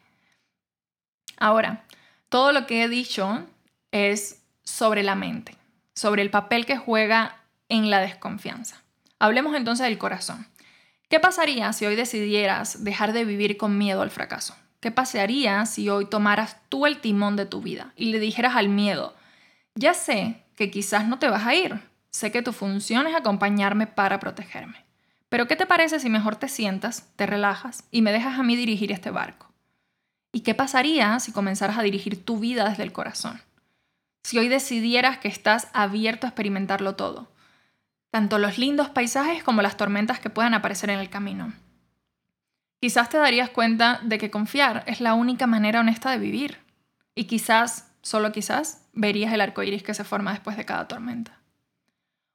Ahora, 1.37 1.85
todo 2.33 2.53
lo 2.53 2.67
que 2.67 2.83
he 2.83 2.89
dicho 2.89 3.47
es 3.91 4.43
sobre 4.65 5.03
la 5.03 5.15
mente, 5.15 5.55
sobre 5.95 6.23
el 6.23 6.31
papel 6.31 6.65
que 6.65 6.79
juega 6.79 7.37
en 7.69 7.91
la 7.91 8.01
desconfianza. 8.01 8.83
Hablemos 9.19 9.55
entonces 9.55 9.85
del 9.85 9.99
corazón. 9.99 10.47
¿Qué 11.11 11.21
pasaría 11.21 11.75
si 11.75 11.85
hoy 11.85 11.95
decidieras 11.95 12.85
dejar 12.85 13.13
de 13.13 13.27
vivir 13.27 13.59
con 13.59 13.77
miedo 13.77 14.01
al 14.01 14.11
fracaso? 14.11 14.57
¿Qué 14.81 14.91
pasaría 14.91 15.67
si 15.67 15.91
hoy 15.91 16.07
tomaras 16.07 16.57
tú 16.71 16.87
el 16.87 17.03
timón 17.03 17.37
de 17.37 17.45
tu 17.45 17.61
vida 17.61 17.93
y 17.97 18.07
le 18.07 18.19
dijeras 18.19 18.57
al 18.57 18.71
miedo, 18.71 19.15
ya 19.75 19.93
sé 19.93 20.43
que 20.57 20.71
quizás 20.71 21.07
no 21.07 21.19
te 21.19 21.29
vas 21.29 21.47
a 21.47 21.55
ir, 21.55 21.83
sé 22.09 22.33
que 22.33 22.41
tu 22.41 22.55
función 22.55 23.07
es 23.07 23.15
acompañarme 23.15 23.87
para 23.87 24.19
protegerme, 24.21 24.87
pero 25.29 25.47
¿qué 25.47 25.57
te 25.57 25.67
parece 25.67 26.01
si 26.01 26.09
mejor 26.09 26.37
te 26.37 26.49
sientas, 26.49 27.13
te 27.15 27.27
relajas 27.27 27.85
y 27.91 28.01
me 28.01 28.11
dejas 28.11 28.39
a 28.39 28.43
mí 28.43 28.57
dirigir 28.57 28.91
este 28.91 29.11
barco? 29.11 29.52
¿Y 30.33 30.41
qué 30.41 30.55
pasaría 30.55 31.21
si 31.21 31.31
comenzaras 31.31 31.79
a 31.79 31.83
dirigir 31.83 32.25
tu 32.25 32.39
vida 32.39 32.69
desde 32.69 32.83
el 32.83 32.93
corazón? 32.93 33.41
Si 34.25 34.39
hoy 34.39 34.49
decidieras 34.49 35.19
que 35.19 35.29
estás 35.29 35.69
abierto 35.75 36.27
a 36.27 36.31
experimentarlo 36.31 36.97
todo, 36.97 37.31
tanto 38.11 38.39
los 38.39 38.57
lindos 38.59 38.89
paisajes 38.89 39.43
como 39.43 39.63
las 39.63 39.77
tormentas 39.77 40.21
que 40.21 40.31
puedan 40.31 40.55
aparecer 40.55 40.91
en 40.91 40.99
el 40.99 41.11
camino. 41.11 41.53
Quizás 42.81 43.09
te 43.09 43.19
darías 43.19 43.51
cuenta 43.51 44.01
de 44.03 44.19
que 44.19 44.31
confiar 44.31 44.85
es 44.87 45.01
la 45.01 45.15
única 45.15 45.47
manera 45.47 45.81
honesta 45.81 46.11
de 46.11 46.19
vivir. 46.19 46.59
Y 47.15 47.25
quizás, 47.25 47.93
solo 48.03 48.33
quizás, 48.33 48.87
verías 48.93 49.33
el 49.33 49.41
arco 49.41 49.63
iris 49.63 49.83
que 49.83 49.95
se 49.95 50.05
forma 50.05 50.33
después 50.33 50.57
de 50.57 50.65
cada 50.65 50.89
tormenta. 50.89 51.39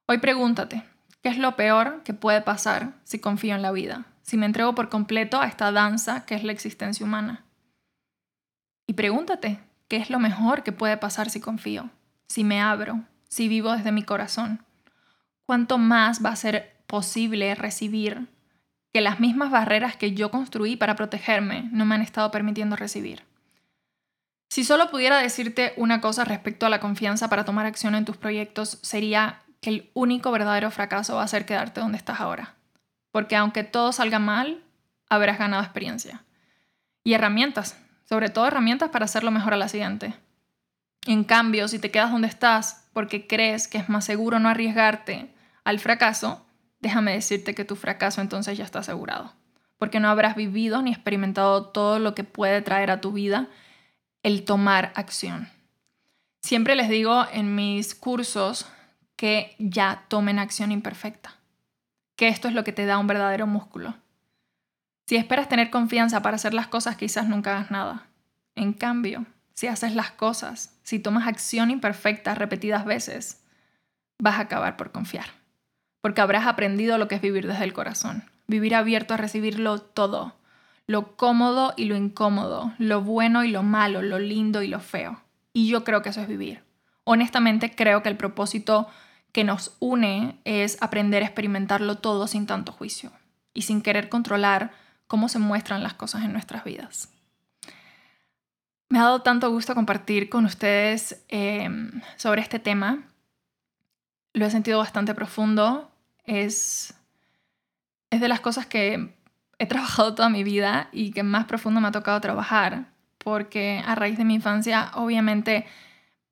Hoy 0.08 0.20
pregúntate, 0.20 0.84
¿qué 1.22 1.30
es 1.30 1.38
lo 1.38 1.56
peor 1.56 2.02
que 2.04 2.14
puede 2.14 2.42
pasar 2.42 2.94
si 3.04 3.20
confío 3.20 3.56
en 3.56 3.62
la 3.62 3.72
vida? 3.72 4.06
Si 4.22 4.38
me 4.38 4.46
entrego 4.46 4.74
por 4.74 4.90
completo 4.90 5.42
a 5.42 5.48
esta 5.48 5.72
danza 5.72 6.26
que 6.26 6.36
es 6.36 6.44
la 6.44 6.54
existencia 6.54 7.06
humana. 7.06 7.44
Y 8.88 8.94
pregúntate, 8.94 9.60
¿qué 9.90 9.98
es 9.98 10.10
lo 10.10 10.18
mejor 10.18 10.64
que 10.64 10.72
puede 10.72 10.98
pasar 10.98 11.30
si 11.30 11.42
confío? 11.42 11.90
Si 12.28 12.44
me 12.44 12.62
abro, 12.62 13.04
si 13.28 13.48
vivo 13.50 13.74
desde 13.74 13.92
mi 13.92 14.04
corazón. 14.04 14.64
¿Cuánto 15.46 15.78
más 15.78 16.24
va 16.26 16.30
a 16.30 16.36
ser 16.36 16.78
posible 16.88 17.54
recibir 17.54 18.28
que 18.94 19.02
las 19.02 19.20
mismas 19.20 19.52
barreras 19.52 19.98
que 19.98 20.14
yo 20.14 20.32
construí 20.32 20.78
para 20.78 20.96
protegerme 20.96 21.70
no 21.72 21.86
me 21.86 21.96
han 21.96 22.02
estado 22.02 22.32
permitiendo 22.32 22.78
recibir? 22.78 23.24
Si 24.50 24.64
solo 24.64 24.90
pudiera 24.90 25.18
decirte 25.18 25.74
una 25.76 26.00
cosa 26.00 26.24
respecto 26.24 26.66
a 26.66 26.70
la 26.70 26.80
confianza 26.80 27.30
para 27.30 27.44
tomar 27.44 27.66
acción 27.66 27.96
en 27.96 28.06
tus 28.06 28.18
proyectos, 28.18 28.80
sería 28.82 29.42
que 29.62 29.70
el 29.70 29.92
único 29.94 30.32
verdadero 30.32 30.72
fracaso 30.72 31.16
va 31.18 31.24
a 31.24 31.28
ser 31.28 31.46
quedarte 31.46 31.82
donde 31.82 31.98
estás 31.98 32.22
ahora. 32.22 32.56
Porque 33.12 33.36
aunque 33.36 33.64
todo 33.64 33.92
salga 33.92 34.20
mal, 34.20 34.64
habrás 35.10 35.38
ganado 35.38 35.64
experiencia. 35.64 36.24
Y 37.04 37.14
herramientas, 37.14 37.78
sobre 38.08 38.30
todo 38.30 38.48
herramientas 38.48 38.90
para 38.90 39.06
hacerlo 39.06 39.32
mejor 39.32 39.54
a 39.54 39.58
la 39.58 39.68
siguiente. 39.68 40.14
En 41.06 41.24
cambio, 41.24 41.68
si 41.68 41.80
te 41.80 41.92
quedas 41.92 42.12
donde 42.12 42.28
estás 42.28 42.88
porque 42.94 43.28
crees 43.28 43.68
que 43.68 43.78
es 43.78 43.90
más 43.90 44.06
seguro 44.06 44.40
no 44.40 44.50
arriesgarte 44.50 45.34
al 45.64 45.80
fracaso, 45.80 46.46
déjame 46.80 47.14
decirte 47.14 47.56
que 47.56 47.66
tu 47.66 47.76
fracaso 47.76 48.22
entonces 48.22 48.58
ya 48.58 48.66
está 48.66 48.80
asegurado. 48.80 49.34
Porque 49.78 50.00
no 50.00 50.10
habrás 50.10 50.36
vivido 50.36 50.82
ni 50.82 50.92
experimentado 50.92 51.68
todo 51.68 52.00
lo 52.00 52.16
que 52.16 52.24
puede 52.24 52.62
traer 52.62 52.92
a 52.92 53.02
tu 53.02 53.12
vida 53.12 53.48
el 54.24 54.44
tomar 54.44 54.92
acción. 54.96 55.50
Siempre 56.42 56.76
les 56.76 56.90
digo 56.90 57.26
en 57.32 57.56
mis 57.56 57.94
cursos 57.94 58.68
que 59.16 59.56
ya 59.60 60.06
tomen 60.08 60.40
acción 60.40 60.72
imperfecta, 60.72 61.36
que 62.16 62.28
esto 62.28 62.48
es 62.48 62.54
lo 62.54 62.64
que 62.64 62.72
te 62.72 62.86
da 62.86 62.98
un 62.98 63.08
verdadero 63.08 63.48
músculo. 63.48 63.96
Si 65.08 65.16
esperas 65.16 65.48
tener 65.48 65.70
confianza 65.70 66.22
para 66.22 66.36
hacer 66.36 66.54
las 66.54 66.68
cosas, 66.68 66.98
quizás 66.98 67.30
nunca 67.30 67.56
hagas 67.56 67.72
nada. 67.72 68.08
En 68.56 68.74
cambio, 68.74 69.26
si 69.54 69.68
haces 69.68 69.96
las 69.96 70.12
cosas, 70.12 70.78
si 70.84 71.00
tomas 71.00 71.28
acción 71.28 71.72
imperfecta 71.72 72.36
repetidas 72.36 72.84
veces, 72.84 73.42
vas 74.20 74.36
a 74.36 74.42
acabar 74.42 74.76
por 74.76 74.92
confiar, 74.92 75.28
porque 76.02 76.20
habrás 76.20 76.46
aprendido 76.46 76.98
lo 76.98 77.08
que 77.08 77.16
es 77.16 77.22
vivir 77.22 77.48
desde 77.48 77.64
el 77.64 77.72
corazón, 77.72 78.26
vivir 78.48 78.76
abierto 78.76 79.14
a 79.14 79.18
recibirlo 79.18 79.80
todo, 79.80 80.36
lo 80.88 81.16
cómodo 81.16 81.74
y 81.78 81.86
lo 81.86 81.96
incómodo, 81.96 82.74
lo 82.78 83.02
bueno 83.02 83.46
y 83.46 83.52
lo 83.52 83.64
malo, 83.64 84.02
lo 84.02 84.20
lindo 84.20 84.62
y 84.62 84.68
lo 84.68 84.82
feo. 84.82 85.22
Y 85.54 85.70
yo 85.70 85.86
creo 85.86 86.02
que 86.02 86.10
eso 86.10 86.22
es 86.22 86.28
vivir. 86.28 86.64
Honestamente 87.06 87.74
creo 87.74 88.04
que 88.04 88.10
el 88.10 88.18
propósito 88.18 88.90
que 89.32 89.46
nos 89.46 89.78
une 89.80 90.42
es 90.44 90.78
aprender 90.82 91.24
a 91.24 91.28
experimentarlo 91.28 91.96
todo 91.96 92.28
sin 92.28 92.46
tanto 92.46 92.74
juicio 92.74 93.14
y 93.54 93.62
sin 93.62 93.82
querer 93.82 94.10
controlar 94.10 94.86
cómo 95.08 95.30
se 95.30 95.40
muestran 95.40 95.84
las 95.84 95.94
cosas 95.94 96.24
en 96.24 96.34
nuestras 96.34 96.64
vidas. 96.64 97.10
Me 98.90 99.00
ha 99.00 99.04
dado 99.04 99.22
tanto 99.22 99.52
gusto 99.52 99.76
compartir 99.76 100.30
con 100.30 100.46
ustedes 100.46 101.24
em, 101.28 102.02
sobre 102.16 102.42
este 102.42 102.60
tema. 102.60 103.04
Lo 104.34 104.46
he 104.46 104.52
sentido 104.52 104.80
bastante 104.80 105.14
profundo. 105.14 105.92
Es, 106.24 106.94
es 108.10 108.22
de 108.22 108.28
las 108.28 108.40
cosas 108.40 108.66
que 108.66 109.14
he 109.60 109.66
trabajado 109.66 110.16
toda 110.16 110.30
mi 110.30 110.44
vida 110.44 110.90
y 110.92 111.12
que 111.12 111.24
más 111.24 111.46
profundo 111.46 111.82
me 111.82 111.88
ha 111.88 111.92
tocado 111.92 112.22
trabajar, 112.22 112.86
porque 113.18 113.82
a 113.86 113.96
raíz 113.96 114.18
de 114.18 114.26
mi 114.26 114.36
infancia, 114.36 114.92
obviamente, 114.94 115.66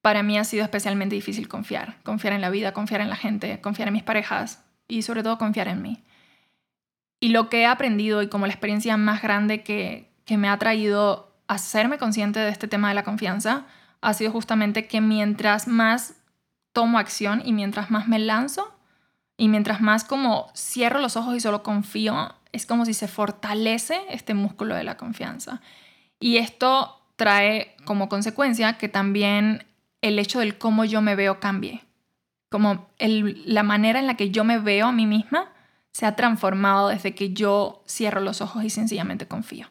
para 0.01 0.23
mí 0.23 0.37
ha 0.37 0.43
sido 0.43 0.63
especialmente 0.63 1.15
difícil 1.15 1.47
confiar, 1.47 1.97
confiar 2.03 2.33
en 2.33 2.41
la 2.41 2.49
vida, 2.49 2.73
confiar 2.73 3.01
en 3.01 3.09
la 3.09 3.15
gente, 3.15 3.59
confiar 3.59 3.87
en 3.87 3.95
mis 3.95 4.03
parejas 4.03 4.63
y 4.87 5.01
sobre 5.01 5.23
todo 5.23 5.37
confiar 5.37 5.67
en 5.67 5.81
mí. 5.81 6.03
Y 7.25 7.29
lo 7.29 7.49
que 7.49 7.61
he 7.61 7.65
aprendido 7.65 8.21
y 8.21 8.27
como 8.27 8.45
la 8.45 8.53
experiencia 8.53 8.97
más 8.97 9.23
grande 9.23 9.63
que, 9.63 10.11
que 10.25 10.37
me 10.37 10.47
ha 10.47 10.59
traído 10.59 11.35
a 11.47 11.55
hacerme 11.55 11.97
consciente 11.97 12.39
de 12.39 12.49
este 12.49 12.67
tema 12.67 12.89
de 12.89 12.93
la 12.93 13.03
confianza 13.03 13.65
ha 14.01 14.13
sido 14.13 14.31
justamente 14.31 14.85
que 14.85 15.01
mientras 15.01 15.67
más 15.67 16.13
tomo 16.71 16.99
acción 16.99 17.41
y 17.43 17.51
mientras 17.51 17.89
más 17.89 18.07
me 18.07 18.19
lanzo 18.19 18.77
y 19.37 19.47
mientras 19.47 19.81
más 19.81 20.03
como 20.03 20.51
cierro 20.55 20.99
los 20.99 21.17
ojos 21.17 21.35
y 21.35 21.39
solo 21.39 21.63
confío 21.63 22.35
es 22.51 22.67
como 22.67 22.85
si 22.85 22.93
se 22.93 23.07
fortalece 23.07 23.99
este 24.11 24.35
músculo 24.35 24.75
de 24.75 24.83
la 24.83 24.95
confianza. 24.95 25.61
Y 26.19 26.37
esto 26.37 27.01
trae 27.15 27.75
como 27.85 28.07
consecuencia 28.07 28.77
que 28.77 28.87
también 28.87 29.65
el 30.03 30.19
hecho 30.19 30.41
del 30.41 30.59
cómo 30.59 30.85
yo 30.85 31.01
me 31.01 31.15
veo 31.15 31.39
cambie. 31.39 31.81
Como 32.51 32.87
la 32.99 33.63
manera 33.63 33.97
en 33.99 34.05
la 34.05 34.15
que 34.15 34.29
yo 34.29 34.43
me 34.43 34.59
veo 34.59 34.85
a 34.85 34.91
mí 34.91 35.07
misma 35.07 35.54
se 35.95 36.05
ha 36.05 36.17
transformado 36.17 36.89
desde 36.89 37.15
que 37.15 37.31
yo 37.31 37.81
cierro 37.87 38.19
los 38.19 38.41
ojos 38.41 38.65
y 38.65 38.69
sencillamente 38.69 39.29
confío. 39.29 39.69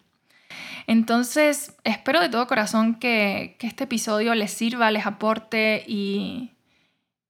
Entonces, 0.87 1.76
espero 1.84 2.18
de 2.18 2.30
todo 2.30 2.46
corazón 2.46 2.94
que, 2.94 3.58
este 3.60 3.84
episodio 3.84 4.34
les 4.34 4.50
sirva, 4.50 4.90
les 4.90 5.04
aporte 5.04 5.84
y, 5.87 6.52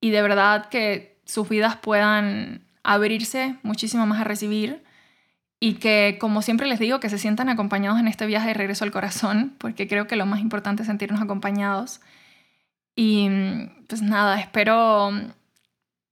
y 0.00 0.10
de 0.10 0.22
verdad 0.22 0.68
que 0.68 1.18
sus 1.24 1.48
vidas 1.48 1.74
puedan 1.74 2.68
abrirse 2.84 3.56
muchísimo 3.64 4.06
más 4.06 4.20
a 4.20 4.24
recibir 4.24 4.84
y 5.58 5.74
que, 5.74 6.16
como 6.20 6.40
siempre 6.40 6.68
les 6.68 6.78
digo, 6.78 7.00
que 7.00 7.10
se 7.10 7.18
sientan 7.18 7.48
acompañados 7.48 7.98
en 7.98 8.06
este 8.06 8.26
viaje 8.26 8.46
de 8.46 8.54
regreso 8.54 8.84
al 8.84 8.92
corazón, 8.92 9.56
porque 9.58 9.88
creo 9.88 10.06
que 10.06 10.14
lo 10.14 10.24
más 10.24 10.38
importante 10.38 10.82
es 10.82 10.86
sentirnos 10.86 11.20
acompañados. 11.20 12.00
Y 12.94 13.28
pues 13.88 14.02
nada, 14.02 14.38
espero 14.38 15.10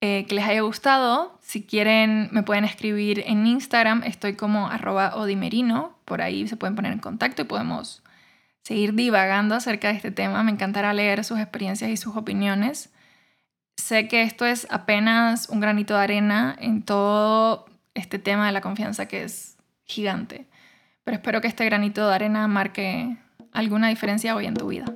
eh, 0.05 0.27
que 0.27 0.35
les 0.35 0.45
haya 0.45 0.62
gustado. 0.62 1.38
Si 1.43 1.62
quieren, 1.62 2.29
me 2.33 2.43
pueden 2.43 2.65
escribir 2.65 3.23
en 3.25 3.47
Instagram, 3.47 4.03
estoy 4.03 4.35
como 4.35 4.67
arroba 4.67 5.15
odimerino, 5.15 5.97
por 6.05 6.23
ahí 6.23 6.49
se 6.49 6.57
pueden 6.57 6.75
poner 6.75 6.93
en 6.93 6.99
contacto 6.99 7.43
y 7.43 7.45
podemos 7.45 8.03
seguir 8.65 8.95
divagando 8.95 9.55
acerca 9.55 9.87
de 9.87 9.95
este 9.95 10.11
tema. 10.11 10.43
Me 10.43 10.51
encantará 10.51 10.93
leer 10.93 11.23
sus 11.23 11.38
experiencias 11.38 11.88
y 11.88 11.97
sus 11.97 12.17
opiniones. 12.17 12.93
Sé 13.77 14.09
que 14.09 14.23
esto 14.23 14.45
es 14.45 14.67
apenas 14.71 15.49
un 15.49 15.61
granito 15.61 15.95
de 15.95 16.01
arena 16.01 16.57
en 16.59 16.83
todo 16.83 17.67
este 17.95 18.19
tema 18.19 18.47
de 18.47 18.53
la 18.53 18.61
confianza 18.61 19.07
que 19.07 19.23
es 19.23 19.57
gigante. 19.85 20.49
Pero 21.05 21.15
espero 21.15 21.41
que 21.41 21.47
este 21.47 21.65
granito 21.65 22.09
de 22.09 22.12
arena 22.12 22.49
marque 22.49 23.19
alguna 23.53 23.87
diferencia 23.87 24.35
hoy 24.35 24.47
en 24.47 24.55
tu 24.55 24.67
vida. 24.67 24.87